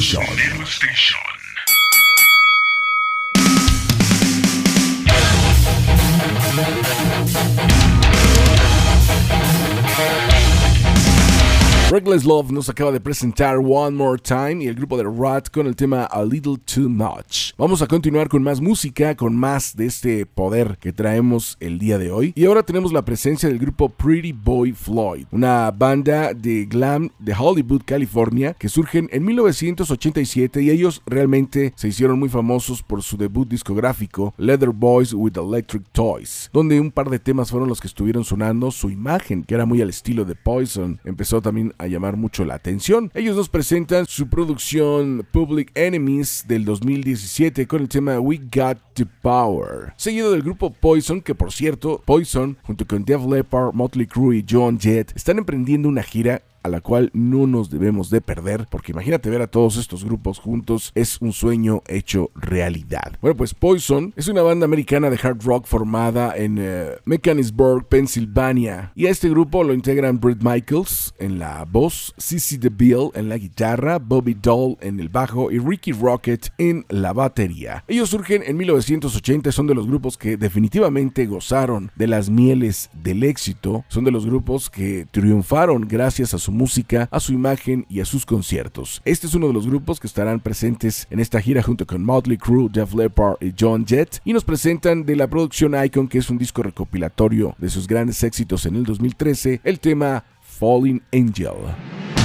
Love 12.21 12.51
nos 12.51 12.69
acaba 12.69 12.91
de 12.91 12.99
presentar 12.99 13.57
One 13.57 13.97
More 13.97 14.21
Time 14.21 14.63
y 14.63 14.67
el 14.67 14.75
grupo 14.75 14.97
de 14.97 15.03
Rat 15.03 15.49
con 15.49 15.65
el 15.65 15.75
tema 15.75 16.03
A 16.03 16.23
Little 16.23 16.57
Too 16.57 16.87
Much. 16.87 17.53
Vamos 17.57 17.81
a 17.81 17.87
continuar 17.87 18.29
con 18.29 18.43
más 18.43 18.61
música, 18.61 19.15
con 19.15 19.35
más 19.35 19.75
de 19.75 19.87
este 19.87 20.27
poder 20.27 20.77
que 20.79 20.93
traemos 20.93 21.57
el 21.59 21.79
día 21.79 21.97
de 21.97 22.11
hoy. 22.11 22.31
Y 22.35 22.45
ahora 22.45 22.61
tenemos 22.61 22.93
la 22.93 23.03
presencia 23.03 23.49
del 23.49 23.57
grupo 23.57 23.89
Pretty 23.89 24.31
Boy 24.31 24.73
Floyd, 24.73 25.25
una 25.31 25.71
banda 25.71 26.35
de 26.35 26.65
glam 26.65 27.09
de 27.17 27.33
Hollywood, 27.33 27.81
California, 27.83 28.53
que 28.53 28.69
surgen 28.69 29.09
en 29.11 29.25
1987 29.25 30.61
y 30.61 30.69
ellos 30.69 31.01
realmente 31.07 31.73
se 31.75 31.87
hicieron 31.87 32.19
muy 32.19 32.29
famosos 32.29 32.83
por 32.83 33.01
su 33.01 33.17
debut 33.17 33.49
discográfico 33.49 34.35
Leather 34.37 34.69
Boys 34.69 35.13
with 35.13 35.35
Electric 35.35 35.83
Toys, 35.91 36.51
donde 36.53 36.79
un 36.79 36.91
par 36.91 37.09
de 37.09 37.17
temas 37.17 37.49
fueron 37.49 37.69
los 37.69 37.81
que 37.81 37.87
estuvieron 37.87 38.23
sonando, 38.23 38.69
su 38.69 38.91
imagen, 38.91 39.43
que 39.43 39.55
era 39.55 39.65
muy 39.65 39.81
al 39.81 39.89
estilo 39.89 40.25
de 40.25 40.35
Poison, 40.35 40.99
empezó 41.03 41.41
también 41.41 41.73
a 41.79 41.87
llamar 41.87 42.02
mucho 42.11 42.43
la 42.43 42.55
atención. 42.55 43.09
Ellos 43.13 43.37
nos 43.37 43.49
presentan 43.49 44.05
su 44.05 44.27
producción 44.27 45.25
Public 45.31 45.71
Enemies 45.75 46.43
del 46.47 46.65
2017 46.65 47.65
con 47.65 47.81
el 47.81 47.89
tema 47.89 48.19
We 48.19 48.37
Got 48.37 48.77
the 48.93 49.05
Power, 49.21 49.93
seguido 49.97 50.31
del 50.31 50.43
grupo 50.43 50.71
Poison, 50.71 51.21
que 51.21 51.33
por 51.33 51.51
cierto, 51.51 52.01
Poison, 52.05 52.57
junto 52.63 52.85
con 52.85 53.05
Def 53.05 53.25
Leppard, 53.25 53.73
Motley 53.73 54.05
Crue 54.05 54.37
y 54.37 54.45
John 54.47 54.77
Jett, 54.79 55.13
están 55.15 55.37
emprendiendo 55.37 55.87
una 55.87 56.03
gira 56.03 56.41
a 56.63 56.69
la 56.69 56.81
cual 56.81 57.11
no 57.13 57.47
nos 57.47 57.69
debemos 57.69 58.09
de 58.09 58.21
perder, 58.21 58.67
porque 58.69 58.91
imagínate 58.91 59.29
ver 59.29 59.41
a 59.41 59.47
todos 59.47 59.77
estos 59.77 60.03
grupos 60.03 60.39
juntos, 60.39 60.91
es 60.95 61.21
un 61.21 61.33
sueño 61.33 61.81
hecho 61.87 62.31
realidad. 62.35 63.17
Bueno, 63.21 63.37
pues 63.37 63.53
Poison 63.53 64.13
es 64.15 64.27
una 64.27 64.41
banda 64.41 64.65
americana 64.65 65.09
de 65.09 65.19
hard 65.21 65.43
rock 65.43 65.65
formada 65.65 66.35
en 66.37 66.57
eh, 66.59 66.91
Mechanicsburg, 67.05 67.87
Pennsylvania, 67.87 68.91
y 68.95 69.07
a 69.07 69.09
este 69.09 69.29
grupo 69.29 69.63
lo 69.63 69.73
integran 69.73 70.19
Brett 70.19 70.41
Michaels 70.41 71.13
en 71.19 71.39
la 71.39 71.65
voz, 71.65 72.13
CC 72.17 72.57
DeVille 72.57 73.11
en 73.13 73.29
la 73.29 73.37
guitarra, 73.37 73.99
Bobby 73.99 74.33
Doll 74.33 74.77
en 74.81 74.99
el 74.99 75.09
bajo 75.09 75.51
y 75.51 75.59
Ricky 75.59 75.91
Rocket 75.91 76.49
en 76.57 76.85
la 76.89 77.11
batería. 77.13 77.83
Ellos 77.87 78.09
surgen 78.09 78.43
en 78.45 78.55
1980, 78.57 79.51
son 79.51 79.67
de 79.67 79.75
los 79.75 79.87
grupos 79.87 80.17
que 80.17 80.37
definitivamente 80.37 81.25
gozaron 81.25 81.91
de 81.95 82.07
las 82.07 82.29
mieles 82.29 82.89
del 82.93 83.23
éxito, 83.23 83.83
son 83.89 84.05
de 84.05 84.11
los 84.11 84.25
grupos 84.25 84.69
que 84.69 85.05
triunfaron 85.11 85.87
gracias 85.87 86.33
a 86.33 86.37
su 86.37 86.52
música, 86.53 87.07
a 87.11 87.19
su 87.19 87.33
imagen 87.33 87.85
y 87.89 87.99
a 87.99 88.05
sus 88.05 88.25
conciertos. 88.25 89.01
Este 89.05 89.27
es 89.27 89.33
uno 89.33 89.47
de 89.47 89.53
los 89.53 89.67
grupos 89.67 89.99
que 89.99 90.07
estarán 90.07 90.39
presentes 90.39 91.07
en 91.09 91.19
esta 91.19 91.41
gira 91.41 91.61
junto 91.61 91.85
con 91.85 92.03
Motley 92.03 92.37
Crue, 92.37 92.69
Def 92.71 92.93
Leppard 92.93 93.37
y 93.41 93.53
John 93.59 93.85
Jett 93.85 94.19
y 94.23 94.33
nos 94.33 94.43
presentan 94.43 95.05
de 95.05 95.15
la 95.15 95.27
producción 95.27 95.73
Icon, 95.83 96.07
que 96.07 96.19
es 96.19 96.29
un 96.29 96.37
disco 96.37 96.63
recopilatorio 96.63 97.55
de 97.57 97.69
sus 97.69 97.87
grandes 97.87 98.23
éxitos 98.23 98.65
en 98.65 98.75
el 98.75 98.83
2013, 98.83 99.61
el 99.63 99.79
tema 99.79 100.23
Falling 100.41 101.01
Angel. 101.11 102.22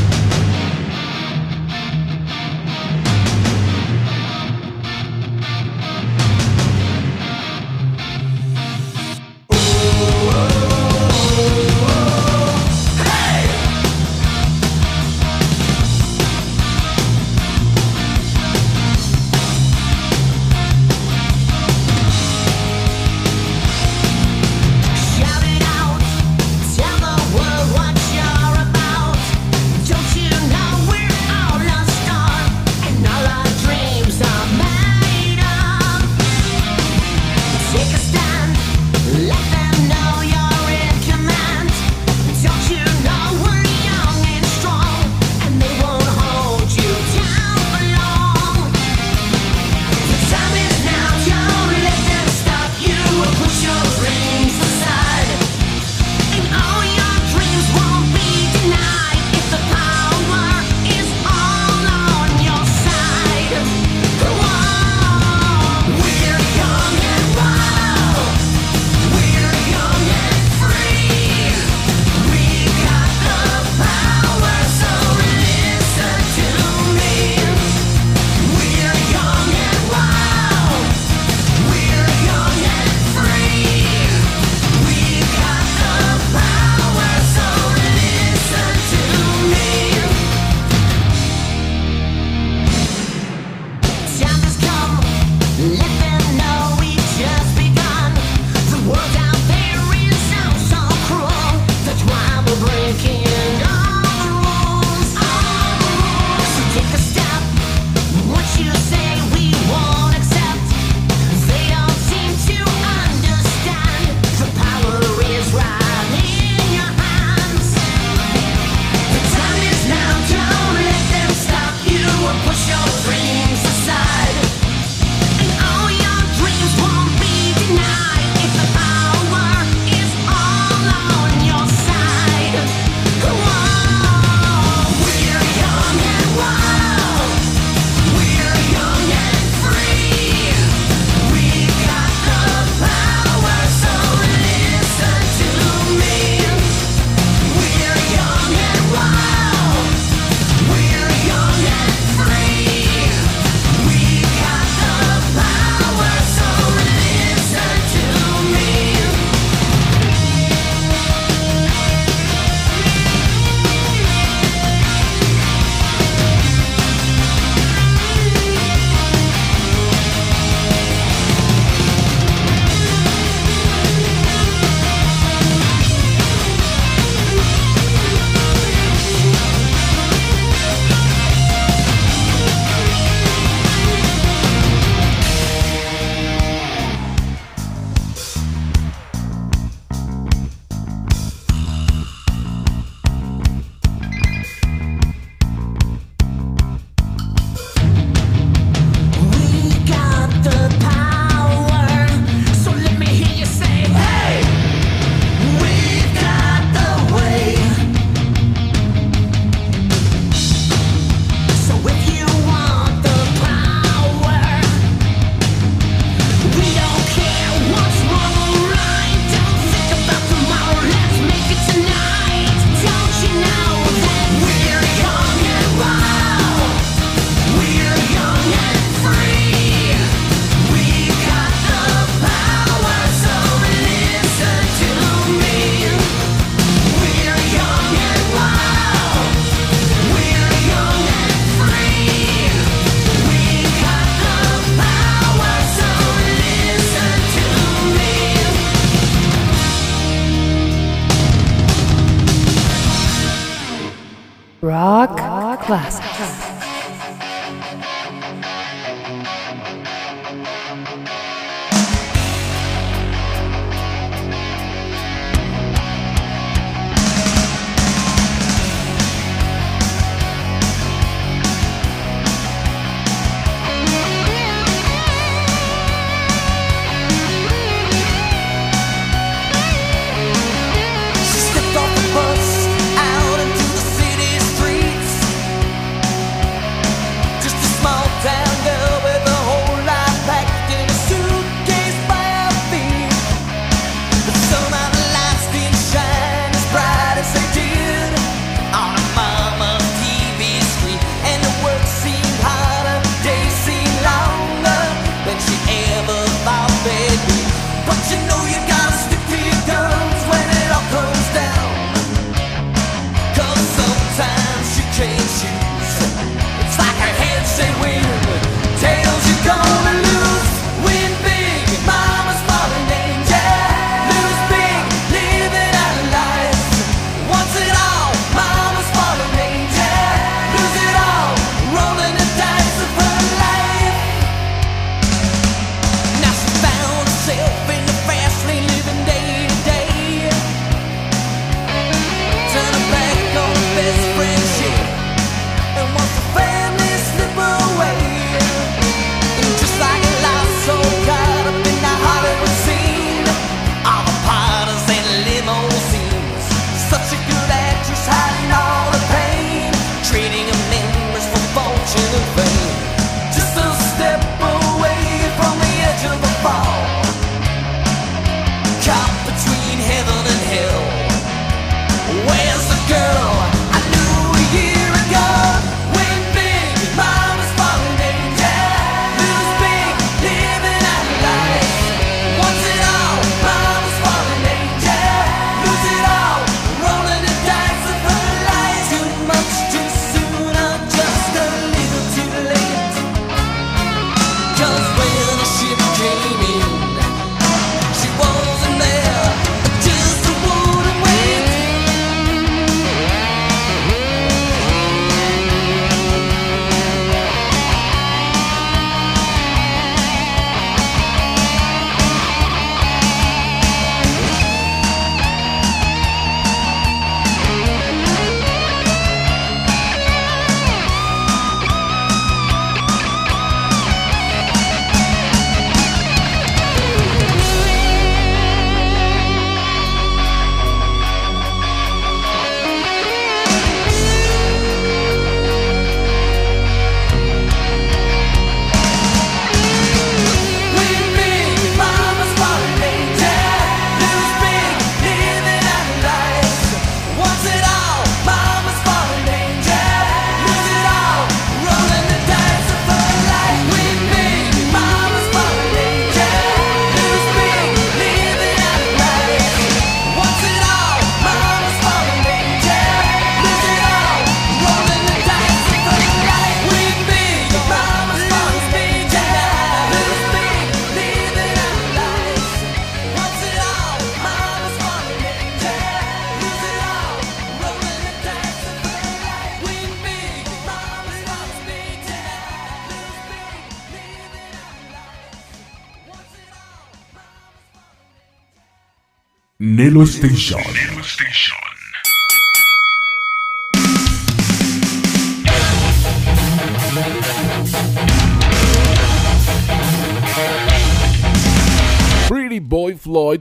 Vision. 490.39 490.98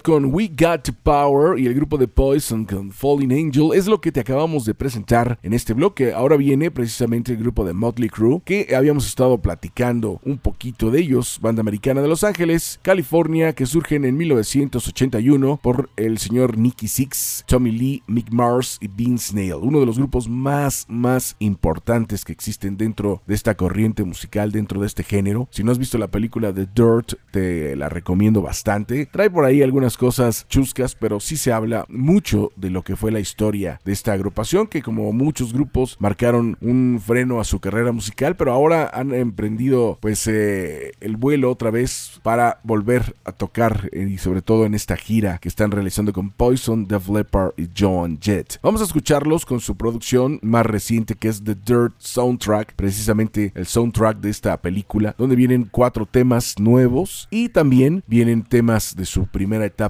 con 0.07 0.33
We 0.33 0.49
Got 0.57 0.91
Power 1.03 1.59
y 1.59 1.67
el 1.67 1.73
grupo 1.73 1.97
de 1.97 2.07
Poison 2.07 2.63
con 2.63 2.93
Falling 2.93 3.33
Angel 3.33 3.71
es 3.73 3.87
lo 3.87 3.99
que 3.99 4.13
te 4.13 4.21
acabamos 4.21 4.63
de 4.63 4.73
presentar 4.73 5.37
en 5.43 5.51
este 5.51 5.73
bloque. 5.73 6.13
Ahora 6.13 6.37
viene 6.37 6.71
precisamente 6.71 7.33
el 7.33 7.39
grupo 7.39 7.65
de 7.65 7.73
Motley 7.73 8.07
Crue 8.07 8.41
que 8.45 8.73
habíamos 8.73 9.05
estado 9.05 9.37
platicando 9.39 10.21
un 10.23 10.37
poquito 10.37 10.91
de 10.91 11.01
ellos, 11.01 11.39
banda 11.41 11.59
americana 11.59 12.01
de 12.01 12.07
Los 12.07 12.23
Ángeles, 12.23 12.79
California, 12.83 13.51
que 13.51 13.65
surgen 13.65 14.05
en 14.05 14.15
1981 14.15 15.59
por 15.61 15.89
el 15.97 16.19
señor 16.19 16.57
Nicky 16.57 16.87
Six, 16.87 17.43
Tommy 17.45 17.71
Lee, 17.71 18.03
Mick 18.07 18.31
Mars 18.31 18.77
y 18.79 18.87
Dean 18.87 19.17
Snail, 19.17 19.55
uno 19.55 19.81
de 19.81 19.85
los 19.85 19.97
grupos 19.97 20.29
más 20.29 20.85
más 20.87 21.35
importantes 21.39 22.23
que 22.23 22.31
existen 22.31 22.77
dentro 22.77 23.21
de 23.27 23.35
esta 23.35 23.57
corriente 23.57 24.05
musical, 24.05 24.53
dentro 24.53 24.79
de 24.79 24.87
este 24.87 25.03
género. 25.03 25.49
Si 25.51 25.65
no 25.65 25.73
has 25.73 25.77
visto 25.77 25.97
la 25.97 26.07
película 26.07 26.53
The 26.53 26.65
Dirt, 26.73 27.15
te 27.31 27.75
la 27.75 27.89
recomiendo 27.89 28.41
bastante. 28.41 29.05
Trae 29.07 29.29
por 29.29 29.43
ahí 29.43 29.61
algunas 29.61 29.96
cosas 29.97 30.47
chuscas, 30.47 30.95
pero 30.95 31.19
sí 31.19 31.35
se 31.35 31.51
habla 31.51 31.85
mucho 31.89 32.51
de 32.55 32.69
lo 32.69 32.83
que 32.83 32.95
fue 32.95 33.11
la 33.11 33.19
historia 33.19 33.81
de 33.83 33.91
esta 33.91 34.13
agrupación, 34.13 34.67
que 34.67 34.81
como 34.81 35.11
muchos 35.11 35.53
grupos 35.53 35.97
marcaron 35.99 36.57
un 36.61 37.01
freno 37.03 37.39
a 37.39 37.43
su 37.43 37.59
carrera 37.59 37.91
musical, 37.91 38.35
pero 38.35 38.53
ahora 38.53 38.89
han 38.93 39.13
emprendido 39.13 39.97
pues 39.99 40.27
eh, 40.27 40.91
el 41.01 41.17
vuelo 41.17 41.51
otra 41.51 41.71
vez 41.71 42.19
para 42.23 42.59
volver 42.63 43.15
a 43.25 43.31
tocar 43.31 43.89
eh, 43.91 44.07
y 44.09 44.17
sobre 44.17 44.41
todo 44.41 44.65
en 44.65 44.73
esta 44.73 44.95
gira 44.95 45.39
que 45.39 45.49
están 45.49 45.71
realizando 45.71 46.13
con 46.13 46.29
Poison, 46.29 46.87
Def 46.87 47.09
Leppard 47.09 47.53
y 47.57 47.67
Joan 47.77 48.19
Jett. 48.21 48.59
Vamos 48.61 48.81
a 48.81 48.85
escucharlos 48.85 49.45
con 49.45 49.59
su 49.59 49.75
producción 49.75 50.39
más 50.41 50.65
reciente 50.65 51.15
que 51.15 51.29
es 51.29 51.43
The 51.43 51.55
Dirt 51.55 51.93
Soundtrack, 51.97 52.75
precisamente 52.75 53.51
el 53.55 53.65
soundtrack 53.65 54.19
de 54.19 54.29
esta 54.29 54.57
película, 54.57 55.15
donde 55.17 55.35
vienen 55.35 55.67
cuatro 55.69 56.05
temas 56.05 56.59
nuevos 56.59 57.27
y 57.31 57.49
también 57.49 58.03
vienen 58.07 58.43
temas 58.43 58.95
de 58.95 59.05
su 59.05 59.25
primera 59.25 59.65
etapa 59.65 59.86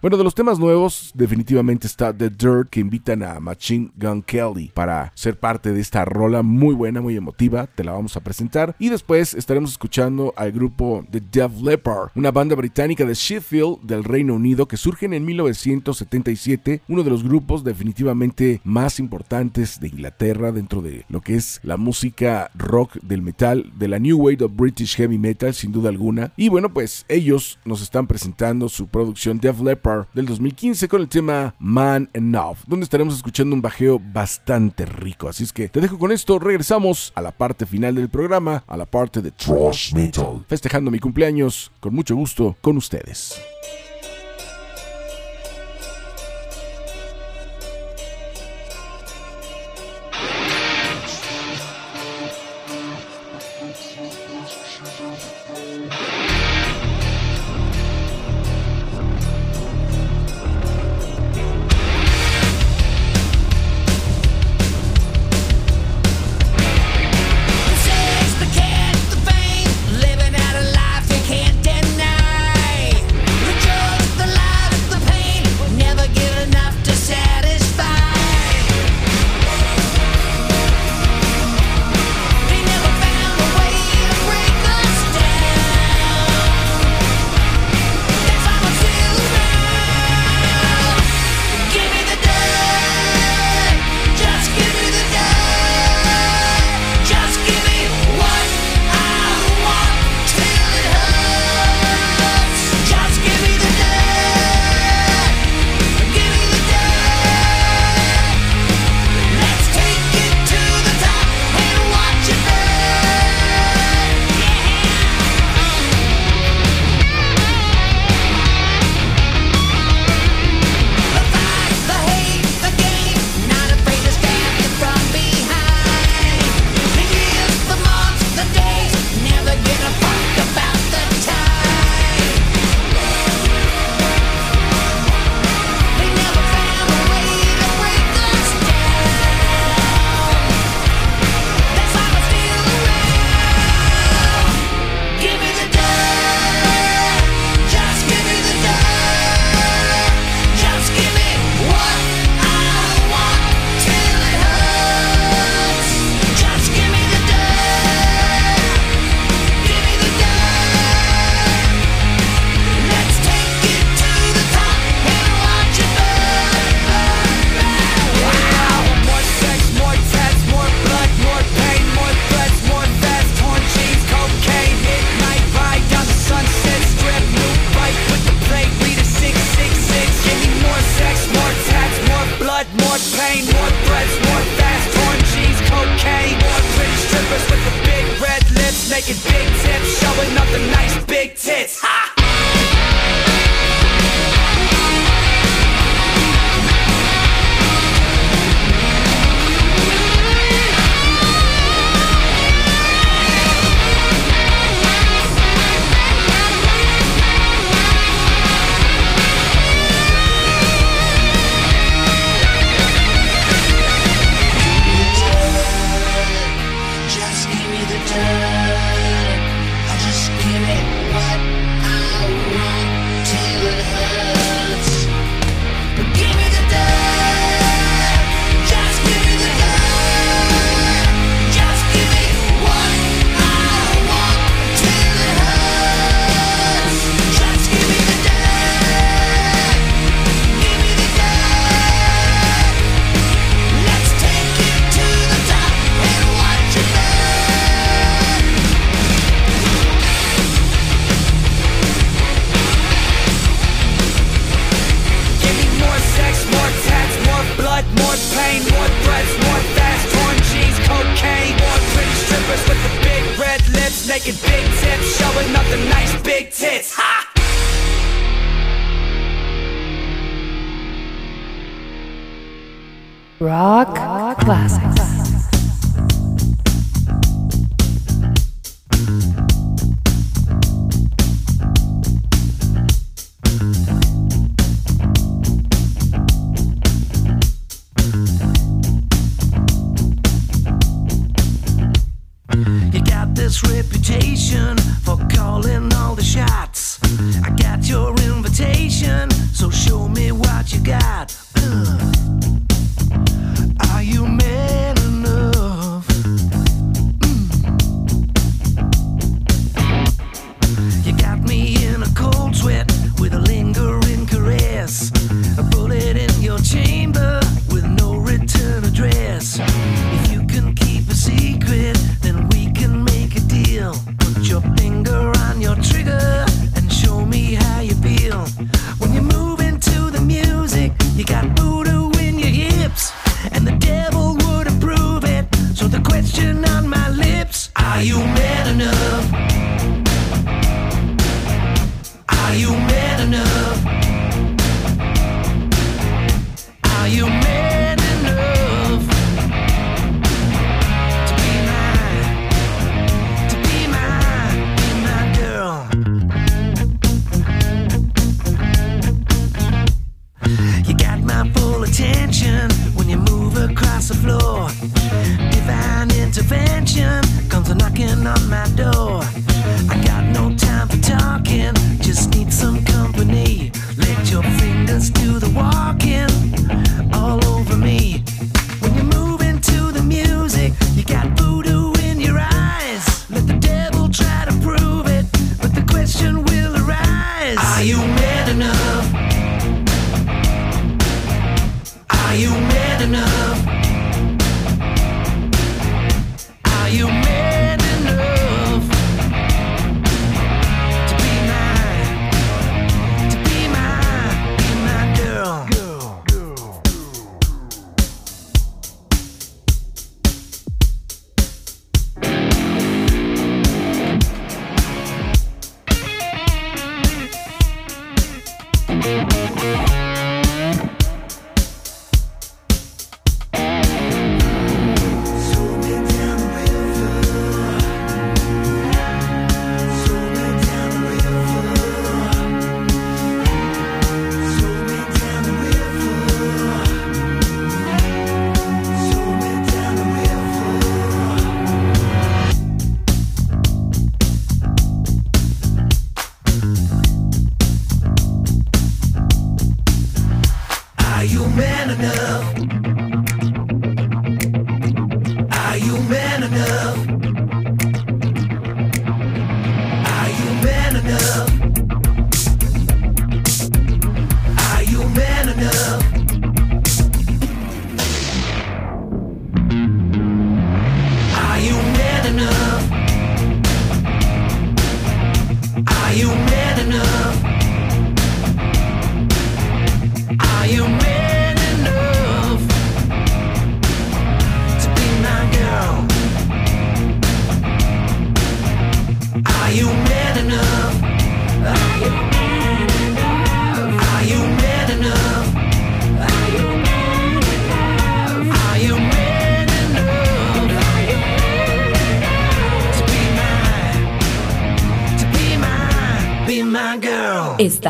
Bueno, 0.00 0.16
de 0.16 0.24
los 0.24 0.34
temas 0.34 0.58
nuevos 0.58 1.10
definitivamente 1.14 1.86
está 1.86 2.12
The 2.12 2.30
Dirt 2.30 2.68
que 2.70 2.80
invitan 2.80 3.22
a 3.22 3.40
Machine 3.40 3.90
Gun 3.96 4.22
Kelly 4.22 4.70
para 4.74 5.12
ser 5.14 5.38
parte 5.38 5.72
de 5.72 5.80
esta 5.80 6.04
rola 6.04 6.42
muy 6.42 6.74
buena, 6.74 7.00
muy 7.00 7.16
emotiva, 7.16 7.66
te 7.66 7.84
la 7.84 7.92
vamos 7.92 8.16
a 8.16 8.20
presentar. 8.20 8.74
Y 8.78 8.88
después 8.88 9.34
estaremos 9.34 9.70
escuchando 9.72 10.32
al 10.36 10.52
grupo 10.52 11.04
The 11.10 11.20
Def 11.20 11.60
Leppard, 11.60 12.10
una 12.14 12.30
banda 12.30 12.54
británica 12.54 13.04
de 13.04 13.14
Sheffield 13.14 13.80
del 13.82 14.04
Reino 14.04 14.34
Unido 14.34 14.66
que 14.66 14.76
surgen 14.76 15.14
en 15.14 15.24
1977, 15.24 16.82
uno 16.88 17.02
de 17.02 17.10
los 17.10 17.24
grupos 17.24 17.64
definitivamente 17.64 18.60
más 18.64 18.98
importantes 18.98 19.80
de 19.80 19.88
Inglaterra 19.88 20.52
dentro 20.52 20.82
de 20.82 21.04
lo 21.08 21.20
que 21.20 21.36
es 21.36 21.60
la 21.62 21.76
música 21.76 22.50
rock 22.54 22.98
del 23.02 23.22
metal, 23.22 23.72
de 23.76 23.88
la 23.88 23.98
New 23.98 24.18
Wave 24.18 24.44
of 24.44 24.52
British 24.54 24.96
Heavy 24.96 25.18
Metal 25.18 25.54
sin 25.54 25.72
duda 25.72 25.88
alguna. 25.88 26.32
Y 26.36 26.48
bueno, 26.48 26.72
pues 26.72 27.04
ellos 27.08 27.58
nos 27.64 27.82
están 27.82 28.06
presentando 28.06 28.68
su 28.68 28.86
producción 28.88 29.13
Def 29.14 29.60
Leppard 29.60 30.06
del 30.12 30.26
2015 30.26 30.88
con 30.88 31.00
el 31.00 31.08
tema 31.08 31.54
Man 31.58 32.10
Enough, 32.12 32.58
donde 32.66 32.84
estaremos 32.84 33.14
escuchando 33.14 33.54
un 33.54 33.62
bajeo 33.62 34.00
bastante 34.12 34.84
rico. 34.86 35.28
Así 35.28 35.44
es 35.44 35.52
que 35.52 35.68
te 35.68 35.80
dejo 35.80 35.98
con 35.98 36.12
esto, 36.12 36.38
regresamos 36.38 37.12
a 37.14 37.22
la 37.22 37.30
parte 37.30 37.66
final 37.66 37.94
del 37.94 38.08
programa, 38.08 38.64
a 38.66 38.76
la 38.76 38.86
parte 38.86 39.22
de 39.22 39.30
Thrash 39.30 39.94
Metal. 39.94 40.44
festejando 40.48 40.90
mi 40.90 40.98
cumpleaños 40.98 41.72
con 41.80 41.94
mucho 41.94 42.14
gusto 42.14 42.56
con 42.60 42.76
ustedes. 42.76 43.40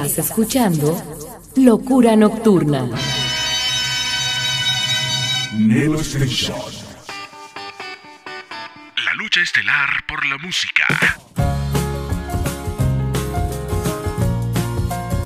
Estás 0.05 0.27
escuchando 0.27 1.03
Locura 1.57 2.15
Nocturna. 2.15 2.91
Nelo 5.55 5.99
Station. 6.01 6.55
La 9.03 9.15
lucha 9.15 9.41
estelar 9.41 10.05
por 10.07 10.27
la 10.27 10.37
música. 10.37 10.85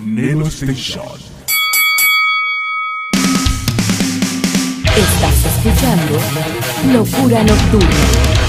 Nelo 0.00 0.46
Station. 0.46 1.18
Estás 4.96 5.44
escuchando 5.44 6.20
Locura 6.92 7.42
Nocturna. 7.42 8.47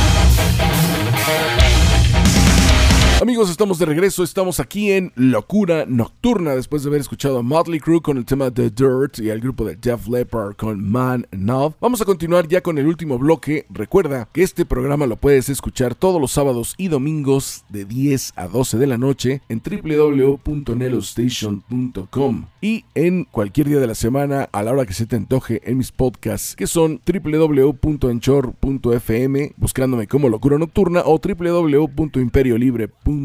Amigos, 3.30 3.52
estamos 3.52 3.78
de 3.78 3.86
regreso, 3.86 4.24
estamos 4.24 4.60
aquí 4.60 4.92
en 4.92 5.12
Locura 5.14 5.86
Nocturna 5.88 6.56
después 6.56 6.82
de 6.82 6.90
haber 6.90 7.02
escuchado 7.02 7.38
a 7.38 7.44
Motley 7.44 7.80
Crue 7.80 8.02
con 8.02 8.18
el 8.18 8.26
tema 8.26 8.50
The 8.50 8.72
Dirt 8.72 9.20
y 9.20 9.30
al 9.30 9.40
grupo 9.40 9.66
de 9.66 9.78
Jeff 9.80 10.08
Leppard 10.08 10.56
con 10.56 10.84
Man 10.90 11.28
Now. 11.30 11.76
Vamos 11.80 12.02
a 12.02 12.06
continuar 12.06 12.48
ya 12.48 12.62
con 12.62 12.80
el 12.80 12.88
último 12.88 13.20
bloque. 13.20 13.68
Recuerda 13.70 14.28
que 14.34 14.42
este 14.42 14.66
programa 14.66 15.06
lo 15.06 15.16
puedes 15.16 15.48
escuchar 15.48 15.94
todos 15.94 16.20
los 16.20 16.32
sábados 16.32 16.74
y 16.76 16.88
domingos 16.88 17.66
de 17.70 17.86
10 17.86 18.34
a 18.36 18.48
12 18.48 18.80
de 18.80 18.88
la 18.88 18.98
noche 18.98 19.44
en 19.48 19.62
www.nelostation.com 19.62 22.46
y 22.62 22.84
en 22.96 23.26
cualquier 23.26 23.70
día 23.70 23.80
de 23.80 23.86
la 23.86 23.94
semana 23.94 24.50
a 24.52 24.64
la 24.64 24.72
hora 24.72 24.88
que 24.88 24.94
se 24.94 25.06
te 25.06 25.18
antoje 25.18 25.62
en 25.70 25.78
mis 25.78 25.92
podcasts 25.92 26.56
que 26.56 26.66
son 26.66 27.00
www.enchor.fm 27.06 29.54
buscándome 29.56 30.08
como 30.08 30.30
Locura 30.30 30.58
Nocturna 30.58 31.04
o 31.06 31.20
www.imperiolibre.com 31.20 33.19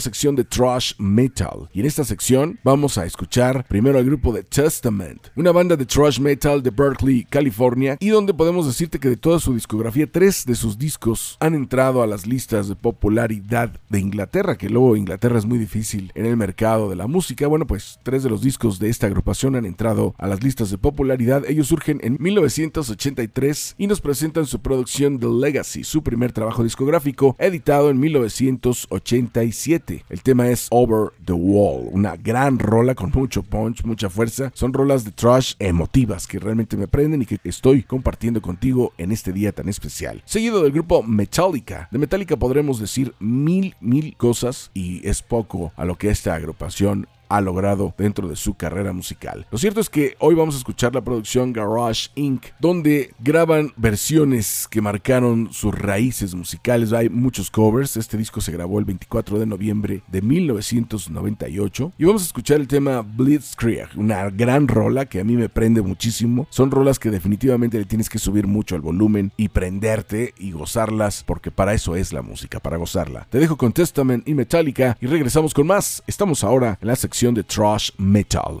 sección 0.00 0.34
de 0.34 0.44
Trash 0.44 0.94
Metal. 0.98 1.68
Y 1.72 1.80
en 1.80 1.86
esta 1.86 2.04
sección 2.04 2.58
vamos 2.64 2.98
a 2.98 3.04
escuchar 3.04 3.66
primero 3.68 3.98
al 3.98 4.04
grupo 4.04 4.32
de 4.32 4.42
Testament, 4.42 5.28
una 5.36 5.52
banda 5.52 5.76
de 5.76 5.86
Trash 5.86 6.18
Metal 6.20 6.62
de 6.62 6.70
Berkeley, 6.70 7.24
California, 7.24 7.96
y 8.00 8.08
donde 8.08 8.34
podemos 8.34 8.66
decirte 8.66 8.98
que 8.98 9.08
de 9.08 9.16
toda 9.16 9.38
su 9.38 9.54
discografía, 9.54 10.10
tres 10.10 10.44
de 10.46 10.54
sus 10.54 10.78
discos 10.78 11.36
han 11.40 11.54
entrado 11.54 12.02
a 12.02 12.06
las 12.06 12.26
listas 12.26 12.68
de 12.68 12.74
popularidad 12.74 13.78
de 13.88 14.00
Inglaterra, 14.00 14.56
que 14.56 14.70
luego 14.70 14.96
Inglaterra 14.96 15.38
es 15.38 15.46
muy 15.46 15.58
difícil 15.58 16.12
en 16.14 16.26
el 16.26 16.36
mercado 16.36 16.88
de 16.88 16.96
la 16.96 17.06
música. 17.06 17.46
Bueno, 17.46 17.66
pues 17.66 18.00
tres 18.02 18.22
de 18.22 18.30
los 18.30 18.42
discos 18.42 18.78
de 18.78 18.88
esta 18.88 19.06
agrupación 19.06 19.56
han 19.56 19.64
entrado 19.64 20.14
a 20.18 20.26
las 20.26 20.42
listas 20.42 20.70
de 20.70 20.78
popularidad. 20.78 21.44
Ellos 21.48 21.68
surgen 21.68 22.00
en 22.02 22.16
1983 22.20 23.74
y 23.78 23.86
nos 23.86 24.00
presentan 24.00 24.46
su 24.46 24.60
producción 24.60 25.18
The 25.18 25.26
Legacy, 25.26 25.84
su 25.84 26.02
primer 26.02 26.32
trabajo 26.32 26.64
discográfico, 26.64 27.36
editado 27.38 27.90
en 27.90 27.97
1987. 27.98 30.04
El 30.08 30.22
tema 30.22 30.48
es 30.48 30.68
Over 30.70 31.12
the 31.24 31.32
Wall, 31.32 31.88
una 31.92 32.16
gran 32.16 32.58
rola 32.58 32.94
con 32.94 33.10
mucho 33.14 33.42
punch, 33.42 33.84
mucha 33.84 34.08
fuerza. 34.08 34.50
Son 34.54 34.72
rolas 34.72 35.04
de 35.04 35.10
trash 35.10 35.54
emotivas 35.58 36.26
que 36.26 36.38
realmente 36.38 36.76
me 36.76 36.88
prenden 36.88 37.22
y 37.22 37.26
que 37.26 37.38
estoy 37.44 37.82
compartiendo 37.82 38.40
contigo 38.40 38.92
en 38.98 39.12
este 39.12 39.32
día 39.32 39.52
tan 39.52 39.68
especial. 39.68 40.22
Seguido 40.24 40.62
del 40.62 40.72
grupo 40.72 41.02
Metallica. 41.02 41.88
De 41.90 41.98
Metallica 41.98 42.36
podremos 42.36 42.80
decir 42.80 43.14
mil, 43.18 43.74
mil 43.80 44.16
cosas 44.16 44.70
y 44.74 45.06
es 45.06 45.22
poco 45.22 45.72
a 45.76 45.84
lo 45.84 45.96
que 45.96 46.10
esta 46.10 46.34
agrupación 46.34 47.08
ha 47.28 47.40
logrado 47.40 47.94
dentro 47.96 48.28
de 48.28 48.36
su 48.36 48.54
carrera 48.54 48.92
musical. 48.92 49.46
Lo 49.50 49.58
cierto 49.58 49.80
es 49.80 49.90
que 49.90 50.16
hoy 50.18 50.34
vamos 50.34 50.54
a 50.54 50.58
escuchar 50.58 50.94
la 50.94 51.02
producción 51.02 51.52
Garage 51.52 52.10
Inc., 52.14 52.46
donde 52.60 53.14
graban 53.20 53.72
versiones 53.76 54.66
que 54.70 54.80
marcaron 54.80 55.52
sus 55.52 55.74
raíces 55.74 56.34
musicales. 56.34 56.92
Hay 56.92 57.08
muchos 57.08 57.50
covers. 57.50 57.96
Este 57.96 58.16
disco 58.16 58.40
se 58.40 58.52
grabó 58.52 58.78
el 58.78 58.84
24 58.84 59.38
de 59.38 59.46
noviembre 59.46 60.02
de 60.08 60.22
1998. 60.22 61.92
Y 61.98 62.04
vamos 62.04 62.22
a 62.22 62.26
escuchar 62.26 62.60
el 62.60 62.68
tema 62.68 63.02
Blitzkrieg, 63.02 63.88
una 63.96 64.30
gran 64.30 64.68
rola 64.68 65.06
que 65.06 65.20
a 65.20 65.24
mí 65.24 65.36
me 65.36 65.48
prende 65.48 65.82
muchísimo. 65.82 66.46
Son 66.50 66.70
rolas 66.70 66.98
que 66.98 67.10
definitivamente 67.10 67.78
le 67.78 67.84
tienes 67.84 68.08
que 68.08 68.18
subir 68.18 68.46
mucho 68.46 68.74
al 68.74 68.80
volumen 68.80 69.32
y 69.36 69.48
prenderte 69.48 70.34
y 70.38 70.52
gozarlas, 70.52 71.24
porque 71.24 71.50
para 71.50 71.74
eso 71.74 71.96
es 71.96 72.12
la 72.12 72.22
música, 72.22 72.60
para 72.60 72.76
gozarla. 72.76 73.26
Te 73.30 73.38
dejo 73.38 73.56
con 73.56 73.72
Testament 73.72 74.26
y 74.26 74.34
Metallica 74.34 74.96
y 75.00 75.06
regresamos 75.06 75.52
con 75.52 75.66
más. 75.66 76.02
Estamos 76.06 76.42
ahora 76.44 76.78
en 76.80 76.88
la 76.88 76.96
sección 76.96 77.17
de 77.18 77.42
Trash 77.42 77.90
Metal. 77.98 78.60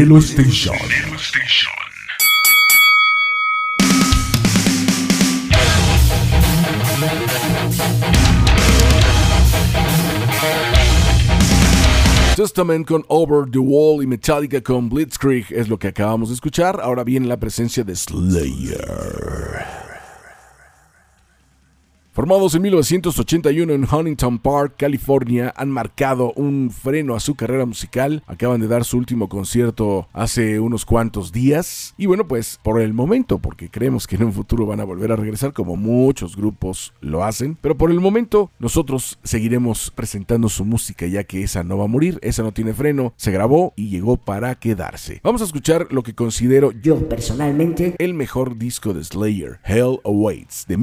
Nelo 0.00 0.18
Station. 0.18 0.74
Testament 12.34 12.86
con 12.86 13.04
Over 13.08 13.50
the 13.50 13.58
Wall 13.58 14.02
y 14.02 14.06
Metallica 14.06 14.62
con 14.62 14.88
Blitzkrieg 14.88 15.44
es 15.50 15.68
lo 15.68 15.78
que 15.78 15.88
acabamos 15.88 16.30
de 16.30 16.34
escuchar. 16.36 16.80
Ahora 16.82 17.04
viene 17.04 17.26
la 17.26 17.36
presencia 17.38 17.84
de 17.84 17.94
Slayer. 17.94 19.79
Formados 22.20 22.54
en 22.54 22.60
1981 22.60 23.72
en 23.72 23.86
Huntington 23.90 24.40
Park, 24.40 24.74
California, 24.76 25.54
han 25.56 25.70
marcado 25.70 26.34
un 26.36 26.70
freno 26.70 27.14
a 27.14 27.20
su 27.20 27.34
carrera 27.34 27.64
musical. 27.64 28.22
Acaban 28.26 28.60
de 28.60 28.68
dar 28.68 28.84
su 28.84 28.98
último 28.98 29.30
concierto 29.30 30.06
hace 30.12 30.60
unos 30.60 30.84
cuantos 30.84 31.32
días. 31.32 31.94
Y 31.96 32.04
bueno, 32.04 32.28
pues 32.28 32.60
por 32.62 32.78
el 32.82 32.92
momento, 32.92 33.38
porque 33.38 33.70
creemos 33.70 34.06
que 34.06 34.16
en 34.16 34.24
un 34.24 34.34
futuro 34.34 34.66
van 34.66 34.80
a 34.80 34.84
volver 34.84 35.12
a 35.12 35.16
regresar 35.16 35.54
como 35.54 35.76
muchos 35.76 36.36
grupos 36.36 36.92
lo 37.00 37.24
hacen. 37.24 37.56
Pero 37.58 37.78
por 37.78 37.90
el 37.90 38.00
momento 38.00 38.50
nosotros 38.58 39.18
seguiremos 39.24 39.90
presentando 39.90 40.50
su 40.50 40.66
música 40.66 41.06
ya 41.06 41.24
que 41.24 41.42
esa 41.42 41.64
no 41.64 41.78
va 41.78 41.84
a 41.84 41.88
morir, 41.88 42.18
esa 42.20 42.42
no 42.42 42.52
tiene 42.52 42.74
freno, 42.74 43.14
se 43.16 43.30
grabó 43.30 43.72
y 43.76 43.88
llegó 43.88 44.18
para 44.18 44.54
quedarse. 44.56 45.22
Vamos 45.24 45.40
a 45.40 45.46
escuchar 45.46 45.86
lo 45.90 46.02
que 46.02 46.14
considero 46.14 46.70
Yo 46.72 47.08
personalmente 47.08 47.94
el 47.98 48.12
mejor 48.12 48.58
disco 48.58 48.92
de 48.92 49.04
Slayer, 49.04 49.60
Hell 49.64 50.00
Awaits, 50.04 50.66
de 50.68 50.76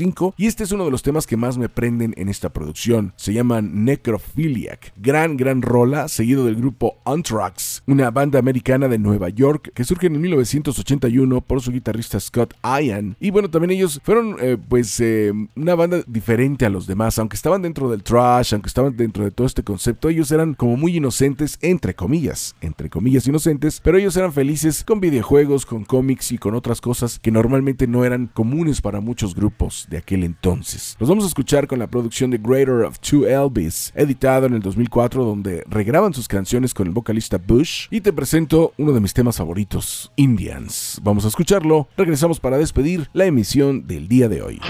1985, 0.00 0.34
y 0.36 0.46
este 0.46 0.64
es 0.64 0.72
uno 0.72 0.84
de 0.84 0.90
los 0.90 1.02
temas 1.02 1.26
que 1.26 1.36
más 1.36 1.58
me 1.58 1.68
prenden 1.68 2.14
en 2.16 2.28
esta 2.28 2.50
producción. 2.50 3.12
Se 3.16 3.32
llaman 3.32 3.84
Necrophiliac, 3.84 4.92
gran, 4.96 5.36
gran 5.36 5.62
rola, 5.62 6.08
seguido 6.08 6.44
del 6.44 6.56
grupo 6.56 6.98
Anthrax, 7.04 7.82
una 7.86 8.10
banda 8.10 8.38
americana 8.38 8.88
de 8.88 8.98
Nueva 8.98 9.28
York 9.28 9.72
que 9.74 9.84
surge 9.84 10.06
en 10.06 10.20
1981 10.20 11.40
por 11.42 11.60
su 11.60 11.72
guitarrista 11.72 12.18
Scott 12.18 12.54
Ian. 12.62 13.16
Y 13.20 13.30
bueno, 13.30 13.50
también 13.50 13.72
ellos 13.72 14.00
fueron, 14.02 14.36
eh, 14.40 14.56
pues, 14.68 15.00
eh, 15.00 15.32
una 15.56 15.74
banda 15.74 16.02
diferente 16.06 16.66
a 16.66 16.70
los 16.70 16.86
demás, 16.86 17.18
aunque 17.18 17.36
estaban 17.36 17.62
dentro 17.62 17.90
del 17.90 18.02
trash, 18.02 18.54
aunque 18.54 18.68
estaban 18.68 18.96
dentro 18.96 19.24
de 19.24 19.30
todo 19.30 19.46
este 19.46 19.62
concepto, 19.62 20.08
ellos 20.08 20.30
eran 20.32 20.54
como 20.54 20.76
muy 20.76 20.96
inocentes, 20.96 21.58
entre 21.60 21.94
comillas, 21.94 22.54
entre 22.60 22.88
comillas 22.90 23.26
inocentes, 23.26 23.80
pero 23.82 23.98
ellos 23.98 24.16
eran 24.16 24.32
felices 24.32 24.84
con 24.84 25.00
videojuegos, 25.00 25.66
con 25.66 25.84
cómics 25.84 26.32
y 26.32 26.38
con 26.38 26.54
otras 26.54 26.80
cosas 26.80 27.18
que 27.18 27.30
normalmente 27.30 27.86
no 27.86 28.04
eran 28.04 28.26
comunes 28.26 28.80
para 28.80 29.00
muchos 29.00 29.34
grupos. 29.34 29.79
De 29.88 29.98
aquel 29.98 30.24
entonces. 30.24 30.96
Los 30.98 31.08
vamos 31.08 31.24
a 31.24 31.28
escuchar 31.28 31.66
con 31.66 31.78
la 31.78 31.86
producción 31.86 32.30
de 32.30 32.38
Greater 32.38 32.84
of 32.84 32.98
Two 32.98 33.26
Elvis, 33.26 33.92
editado 33.94 34.46
en 34.46 34.54
el 34.54 34.60
2004, 34.60 35.24
donde 35.24 35.64
regraban 35.68 36.14
sus 36.14 36.28
canciones 36.28 36.74
con 36.74 36.86
el 36.86 36.92
vocalista 36.92 37.38
Bush. 37.38 37.86
Y 37.90 38.00
te 38.00 38.12
presento 38.12 38.72
uno 38.78 38.92
de 38.92 39.00
mis 39.00 39.14
temas 39.14 39.36
favoritos, 39.36 40.12
Indians. 40.16 41.00
Vamos 41.02 41.24
a 41.24 41.28
escucharlo. 41.28 41.88
Regresamos 41.96 42.40
para 42.40 42.58
despedir 42.58 43.08
la 43.12 43.26
emisión 43.26 43.86
del 43.86 44.08
día 44.08 44.28
de 44.28 44.42
hoy. 44.42 44.60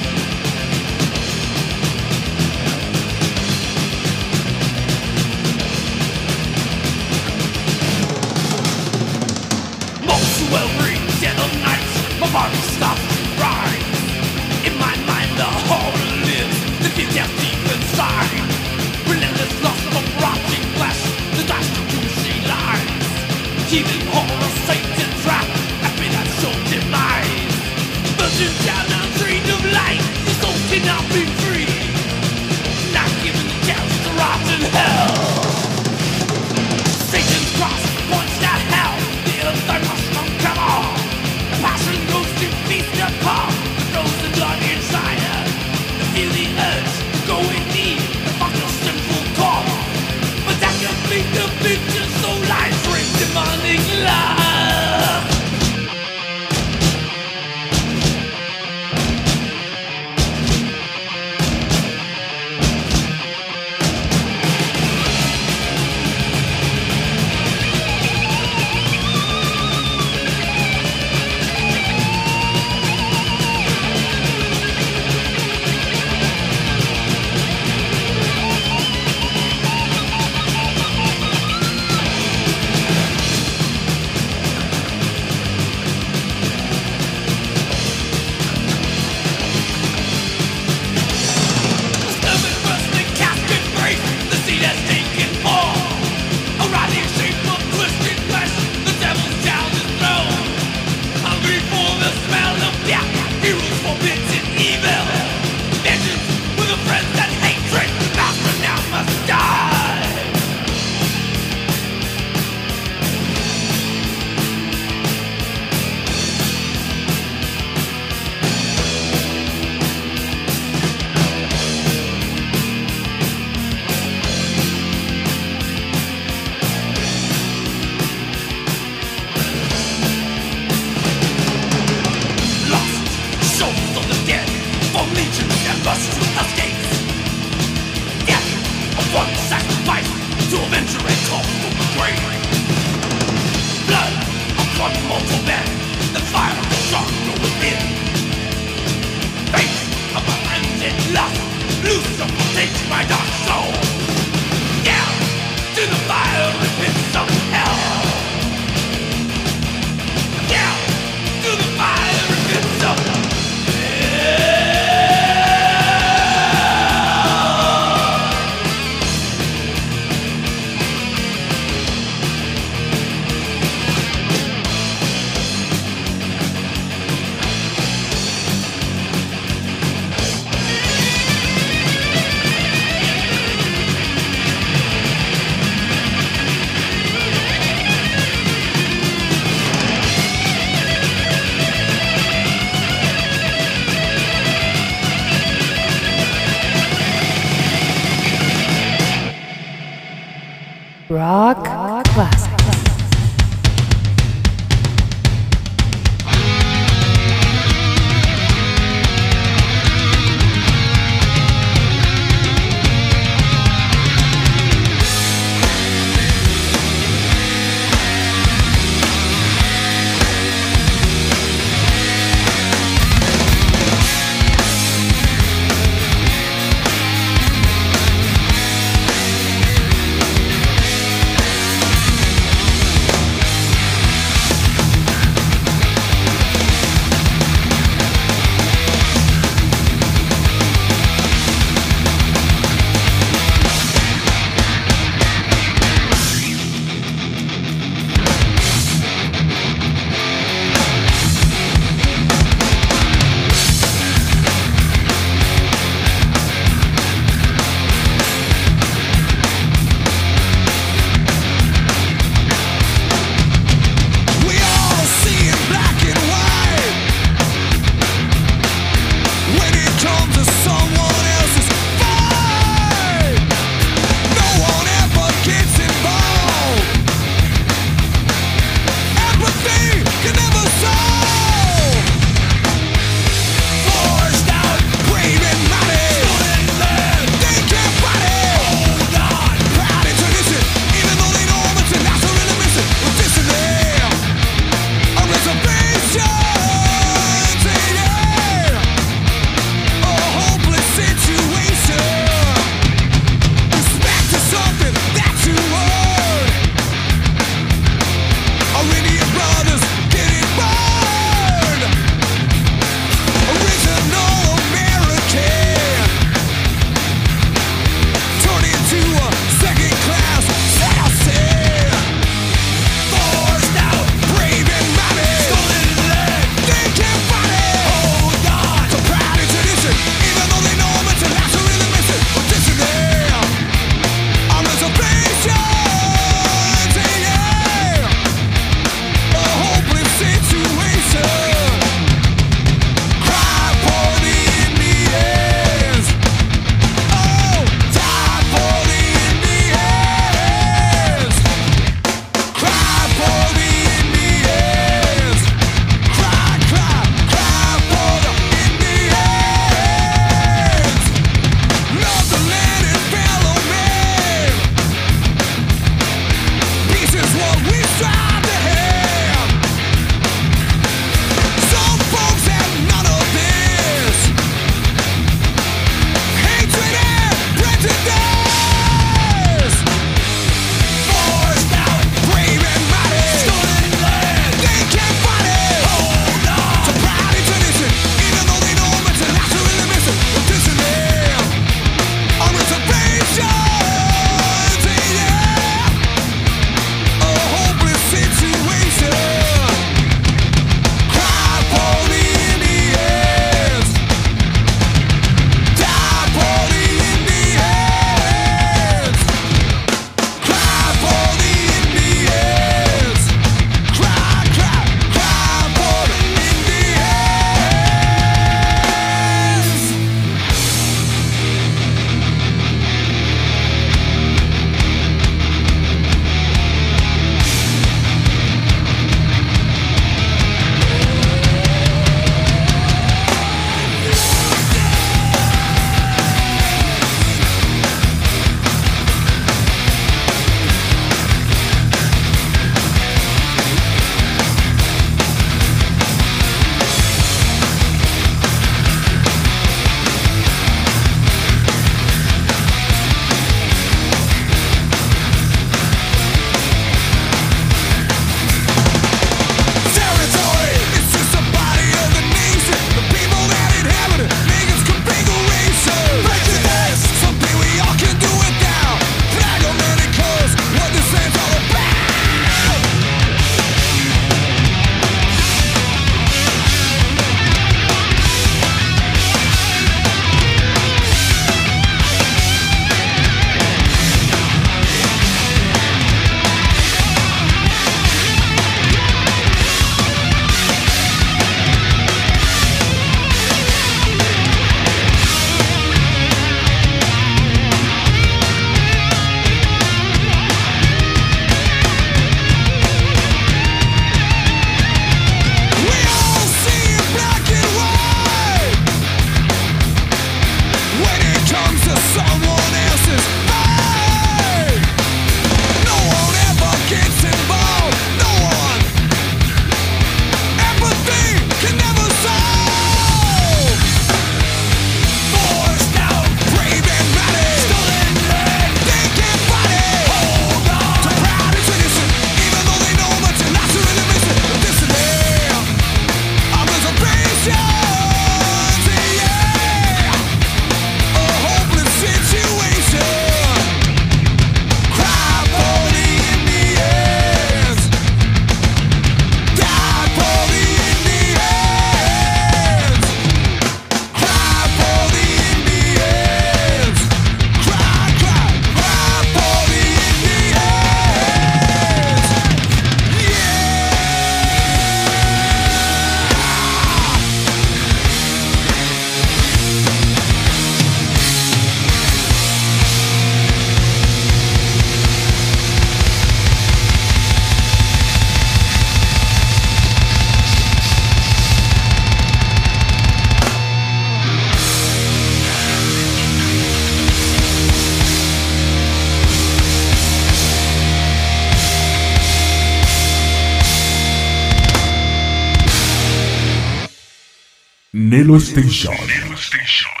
Nelo 598.11 598.37
Station. 598.41 600.00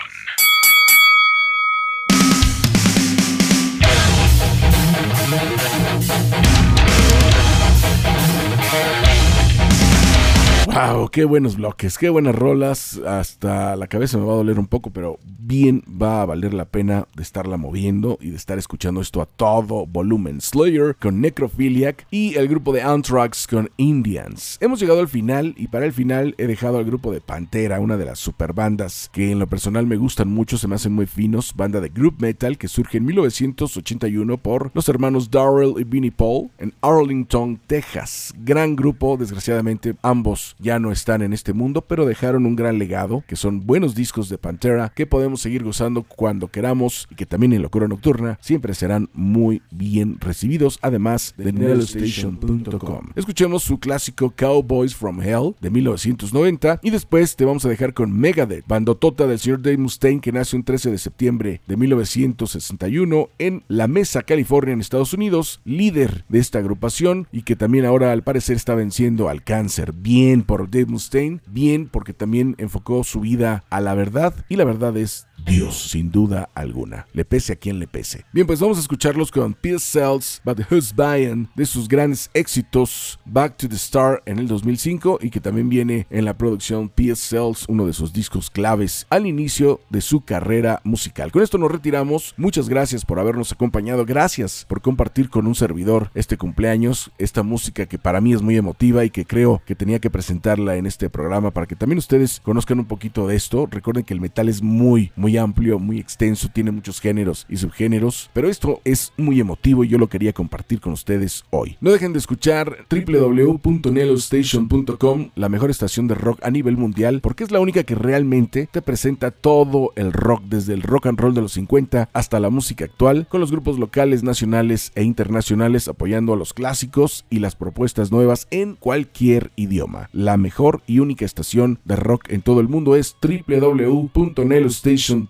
Wow, 10.81 11.09
qué 11.09 11.25
buenos 11.25 11.57
bloques, 11.57 11.99
qué 11.99 12.09
buenas 12.09 12.33
rolas. 12.33 12.99
Hasta 13.05 13.75
la 13.75 13.85
cabeza 13.85 14.17
me 14.17 14.25
va 14.25 14.33
a 14.33 14.37
doler 14.37 14.57
un 14.57 14.65
poco, 14.65 14.89
pero 14.89 15.19
bien 15.23 15.83
va 16.01 16.21
a 16.23 16.25
valer 16.25 16.55
la 16.55 16.65
pena 16.65 17.07
de 17.15 17.21
estarla 17.21 17.57
moviendo 17.57 18.17
y 18.19 18.31
de 18.31 18.37
estar 18.37 18.57
escuchando 18.57 18.99
esto 18.99 19.21
a 19.21 19.27
todo 19.27 19.85
volumen. 19.85 20.41
Slayer 20.41 20.95
con 20.95 21.21
Necrophiliac 21.21 22.07
y 22.09 22.33
el 22.35 22.47
grupo 22.47 22.73
de 22.73 22.81
Anthrax 22.81 23.45
con 23.45 23.69
Indians. 23.77 24.57
Hemos 24.59 24.79
llegado 24.79 25.01
al 25.01 25.07
final 25.07 25.53
y 25.55 25.67
para 25.67 25.85
el 25.85 25.93
final 25.93 26.33
he 26.39 26.47
dejado 26.47 26.79
al 26.79 26.85
grupo 26.85 27.11
de 27.11 27.21
Pantera, 27.21 27.79
una 27.79 27.97
de 27.97 28.05
las 28.05 28.17
super 28.17 28.53
bandas 28.53 29.09
que 29.13 29.31
en 29.31 29.37
lo 29.37 29.45
personal 29.45 29.85
me 29.85 29.97
gustan 29.97 30.29
mucho, 30.29 30.57
se 30.57 30.67
me 30.67 30.75
hacen 30.75 30.93
muy 30.93 31.05
finos. 31.05 31.53
Banda 31.55 31.79
de 31.79 31.89
group 31.89 32.15
metal 32.19 32.57
que 32.57 32.67
surge 32.67 32.97
en 32.97 33.05
1981 33.05 34.37
por 34.37 34.71
los 34.73 34.89
hermanos 34.89 35.29
Darrell 35.29 35.75
y 35.77 35.83
Vinnie 35.83 36.11
Paul 36.11 36.49
en 36.57 36.73
Arlington, 36.81 37.59
Texas. 37.67 38.33
Gran 38.43 38.75
grupo, 38.75 39.15
desgraciadamente 39.17 39.93
ambos 40.01 40.55
ya 40.57 40.70
ya 40.71 40.79
no 40.79 40.93
están 40.93 41.21
en 41.21 41.33
este 41.33 41.51
mundo, 41.51 41.81
pero 41.81 42.05
dejaron 42.05 42.45
un 42.45 42.55
gran 42.55 42.79
legado, 42.79 43.25
que 43.27 43.35
son 43.35 43.65
buenos 43.65 43.93
discos 43.93 44.29
de 44.29 44.37
Pantera 44.37 44.93
que 44.95 45.05
podemos 45.05 45.41
seguir 45.41 45.65
gozando 45.65 46.03
cuando 46.03 46.47
queramos 46.47 47.09
y 47.11 47.15
que 47.15 47.25
también 47.25 47.51
en 47.51 47.61
Locura 47.61 47.89
Nocturna 47.89 48.39
siempre 48.39 48.73
serán 48.73 49.09
muy 49.13 49.61
bien 49.69 50.17
recibidos, 50.21 50.79
además 50.81 51.33
de 51.35 51.51
nellostation.com. 51.51 53.07
Escuchemos 53.17 53.63
su 53.63 53.81
clásico 53.81 54.31
Cowboys 54.33 54.95
from 54.95 55.21
Hell 55.21 55.55
de 55.59 55.69
1990 55.69 56.79
y 56.81 56.89
después 56.89 57.35
te 57.35 57.43
vamos 57.43 57.65
a 57.65 57.69
dejar 57.69 57.93
con 57.93 58.17
Megadeth, 58.17 58.65
bandotota 58.65 59.27
del 59.27 59.39
señor 59.39 59.61
Dave 59.61 59.77
Mustaine 59.77 60.21
que 60.21 60.31
nace 60.31 60.55
un 60.55 60.63
13 60.63 60.89
de 60.89 60.97
septiembre 60.99 61.59
de 61.67 61.75
1961 61.75 63.27
en 63.39 63.63
La 63.67 63.89
Mesa, 63.89 64.21
California, 64.21 64.71
en 64.71 64.79
Estados 64.79 65.13
Unidos, 65.13 65.59
líder 65.65 66.23
de 66.29 66.39
esta 66.39 66.59
agrupación 66.59 67.27
y 67.33 67.41
que 67.41 67.57
también 67.57 67.83
ahora 67.83 68.13
al 68.13 68.23
parecer 68.23 68.55
está 68.55 68.73
venciendo 68.73 69.27
al 69.27 69.43
cáncer. 69.43 69.91
Bien 69.91 70.43
por 70.43 70.60
Dave 70.69 70.85
Mustaine, 70.85 71.41
bien 71.47 71.87
porque 71.87 72.13
también 72.13 72.55
enfocó 72.57 73.03
su 73.03 73.21
vida 73.21 73.63
a 73.69 73.81
la 73.81 73.95
verdad 73.95 74.33
y 74.49 74.55
la 74.55 74.65
verdad 74.65 74.95
es 74.97 75.27
Dios, 75.45 75.89
sin 75.89 76.11
duda 76.11 76.49
alguna. 76.55 77.07
Le 77.13 77.25
pese 77.25 77.53
a 77.53 77.55
quien 77.55 77.79
le 77.79 77.87
pese. 77.87 78.25
Bien, 78.33 78.47
pues 78.47 78.59
vamos 78.59 78.77
a 78.77 78.81
escucharlos 78.81 79.31
con 79.31 79.53
Peace 79.53 79.79
Cells, 79.79 80.41
But 80.43 80.59
Who's 80.69 80.93
Buying, 80.95 81.49
de 81.55 81.65
sus 81.65 81.87
grandes 81.87 82.29
éxitos 82.33 83.19
Back 83.25 83.57
to 83.57 83.67
the 83.67 83.75
Star 83.75 84.21
en 84.25 84.39
el 84.39 84.47
2005 84.47 85.19
y 85.21 85.29
que 85.29 85.39
también 85.39 85.69
viene 85.69 86.07
en 86.09 86.25
la 86.25 86.37
producción 86.37 86.89
Peace 86.89 87.15
Cells, 87.15 87.65
uno 87.67 87.85
de 87.85 87.93
sus 87.93 88.13
discos 88.13 88.49
claves 88.49 89.05
al 89.09 89.25
inicio 89.25 89.81
de 89.89 90.01
su 90.01 90.21
carrera 90.21 90.81
musical. 90.83 91.31
Con 91.31 91.43
esto 91.43 91.57
nos 91.57 91.71
retiramos. 91.71 92.33
Muchas 92.37 92.69
gracias 92.69 93.05
por 93.05 93.19
habernos 93.19 93.51
acompañado. 93.51 94.05
Gracias 94.05 94.65
por 94.67 94.81
compartir 94.81 95.29
con 95.29 95.47
un 95.47 95.55
servidor 95.55 96.11
este 96.15 96.37
cumpleaños, 96.37 97.11
esta 97.17 97.43
música 97.43 97.85
que 97.85 97.99
para 97.99 98.21
mí 98.21 98.33
es 98.33 98.41
muy 98.41 98.57
emotiva 98.57 99.05
y 99.05 99.09
que 99.09 99.25
creo 99.25 99.61
que 99.65 99.75
tenía 99.75 99.99
que 99.99 100.09
presentarla 100.09 100.75
en 100.75 100.85
este 100.85 101.09
programa 101.09 101.51
para 101.51 101.67
que 101.67 101.75
también 101.75 101.97
ustedes 101.99 102.39
conozcan 102.39 102.79
un 102.79 102.85
poquito 102.85 103.27
de 103.27 103.35
esto. 103.35 103.67
Recuerden 103.69 104.03
que 104.03 104.13
el 104.13 104.21
metal 104.21 104.49
es 104.49 104.61
muy, 104.61 105.11
muy 105.15 105.30
amplio, 105.37 105.79
muy 105.79 105.99
extenso, 105.99 106.49
tiene 106.53 106.71
muchos 106.71 106.99
géneros 106.99 107.45
y 107.49 107.57
subgéneros, 107.57 108.29
pero 108.33 108.49
esto 108.49 108.81
es 108.83 109.13
muy 109.17 109.39
emotivo 109.39 109.83
y 109.83 109.89
yo 109.89 109.97
lo 109.97 110.07
quería 110.07 110.33
compartir 110.33 110.79
con 110.79 110.93
ustedes 110.93 111.43
hoy. 111.49 111.77
No 111.81 111.89
dejen 111.91 112.13
de 112.13 112.19
escuchar 112.19 112.85
www.nelostation.com, 112.89 115.31
la 115.35 115.49
mejor 115.49 115.69
estación 115.69 116.07
de 116.07 116.15
rock 116.15 116.39
a 116.43 116.51
nivel 116.51 116.77
mundial, 116.77 117.19
porque 117.21 117.43
es 117.43 117.51
la 117.51 117.59
única 117.59 117.83
que 117.83 117.95
realmente 117.95 118.69
te 118.71 118.81
presenta 118.81 119.31
todo 119.31 119.91
el 119.95 120.13
rock, 120.13 120.43
desde 120.45 120.73
el 120.73 120.81
rock 120.81 121.07
and 121.07 121.19
roll 121.19 121.33
de 121.33 121.41
los 121.41 121.51
50 121.53 122.09
hasta 122.13 122.39
la 122.39 122.49
música 122.49 122.85
actual, 122.85 123.27
con 123.29 123.41
los 123.41 123.51
grupos 123.51 123.77
locales, 123.79 124.23
nacionales 124.23 124.91
e 124.95 125.03
internacionales 125.03 125.87
apoyando 125.87 126.33
a 126.33 126.37
los 126.37 126.53
clásicos 126.53 127.25
y 127.29 127.39
las 127.39 127.55
propuestas 127.55 128.11
nuevas 128.11 128.47
en 128.51 128.75
cualquier 128.75 129.51
idioma. 129.55 130.09
La 130.13 130.37
mejor 130.37 130.81
y 130.87 130.99
única 130.99 131.25
estación 131.25 131.79
de 131.85 131.95
rock 131.95 132.29
en 132.29 132.41
todo 132.41 132.59
el 132.59 132.67
mundo 132.67 132.95
es 132.95 133.15
www.nelostation.com 133.21 135.20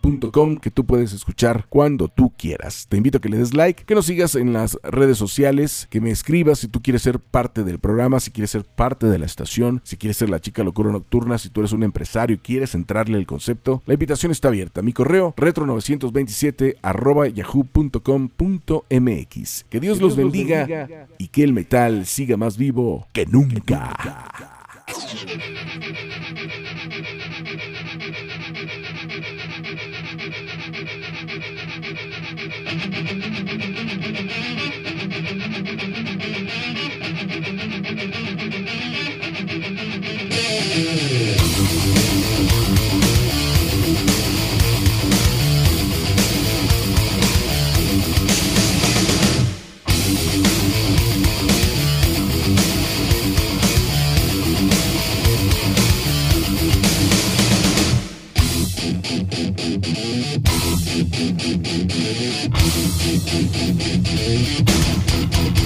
que 0.62 0.72
tú 0.72 0.86
puedes 0.86 1.14
escuchar 1.14 1.66
cuando 1.70 2.08
tú 2.08 2.32
quieras. 2.38 2.86
Te 2.90 2.98
invito 2.98 3.18
a 3.18 3.22
que 3.22 3.30
le 3.30 3.38
des 3.38 3.54
like, 3.54 3.84
que 3.84 3.96
nos 3.96 4.06
sigas 4.06 4.36
en 4.36 4.54
las 4.54 4.78
redes 4.84 5.18
sociales, 5.18 5.88
que 5.90 6.02
me 6.02 6.12
escribas 6.12 6.60
si 6.60 6.68
tú 6.68 6.82
quieres 6.82 7.02
ser 7.02 7.20
parte 7.20 7.64
del 7.64 7.80
programa, 7.80 8.20
si 8.20 8.32
quieres 8.32 8.52
ser 8.52 8.64
parte 8.64 9.08
de 9.08 9.18
la 9.18 9.26
estación, 9.26 9.82
si 9.84 9.98
quieres 9.98 10.18
ser 10.18 10.30
la 10.30 10.40
chica 10.40 10.64
locura 10.64 10.92
nocturna, 10.92 11.38
si 11.38 11.50
tú 11.50 11.62
eres 11.62 11.72
un 11.72 11.84
empresario 11.84 12.36
y 12.36 12.40
quieres 12.40 12.76
entrarle 12.76 13.18
al 13.18 13.26
concepto. 13.26 13.82
La 13.86 13.94
invitación 13.94 14.32
está 14.32 14.50
abierta. 14.50 14.82
Mi 14.82 14.94
correo 14.94 15.34
retro927 15.36 16.78
arroba 16.82 17.28
yahoo.com.mx. 17.28 18.02
Que 19.70 19.80
Dios 19.80 20.02
los 20.02 20.16
bendiga 20.16 20.88
y 21.18 21.28
que 21.30 21.44
el 21.44 21.54
metal 21.54 22.06
siga 22.06 22.38
más 22.38 22.58
vivo 22.58 23.08
que 23.14 23.26
nunca. 23.26 23.96
Thank 40.74 41.96
you. 41.96 42.01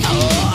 Oh! 0.08 0.55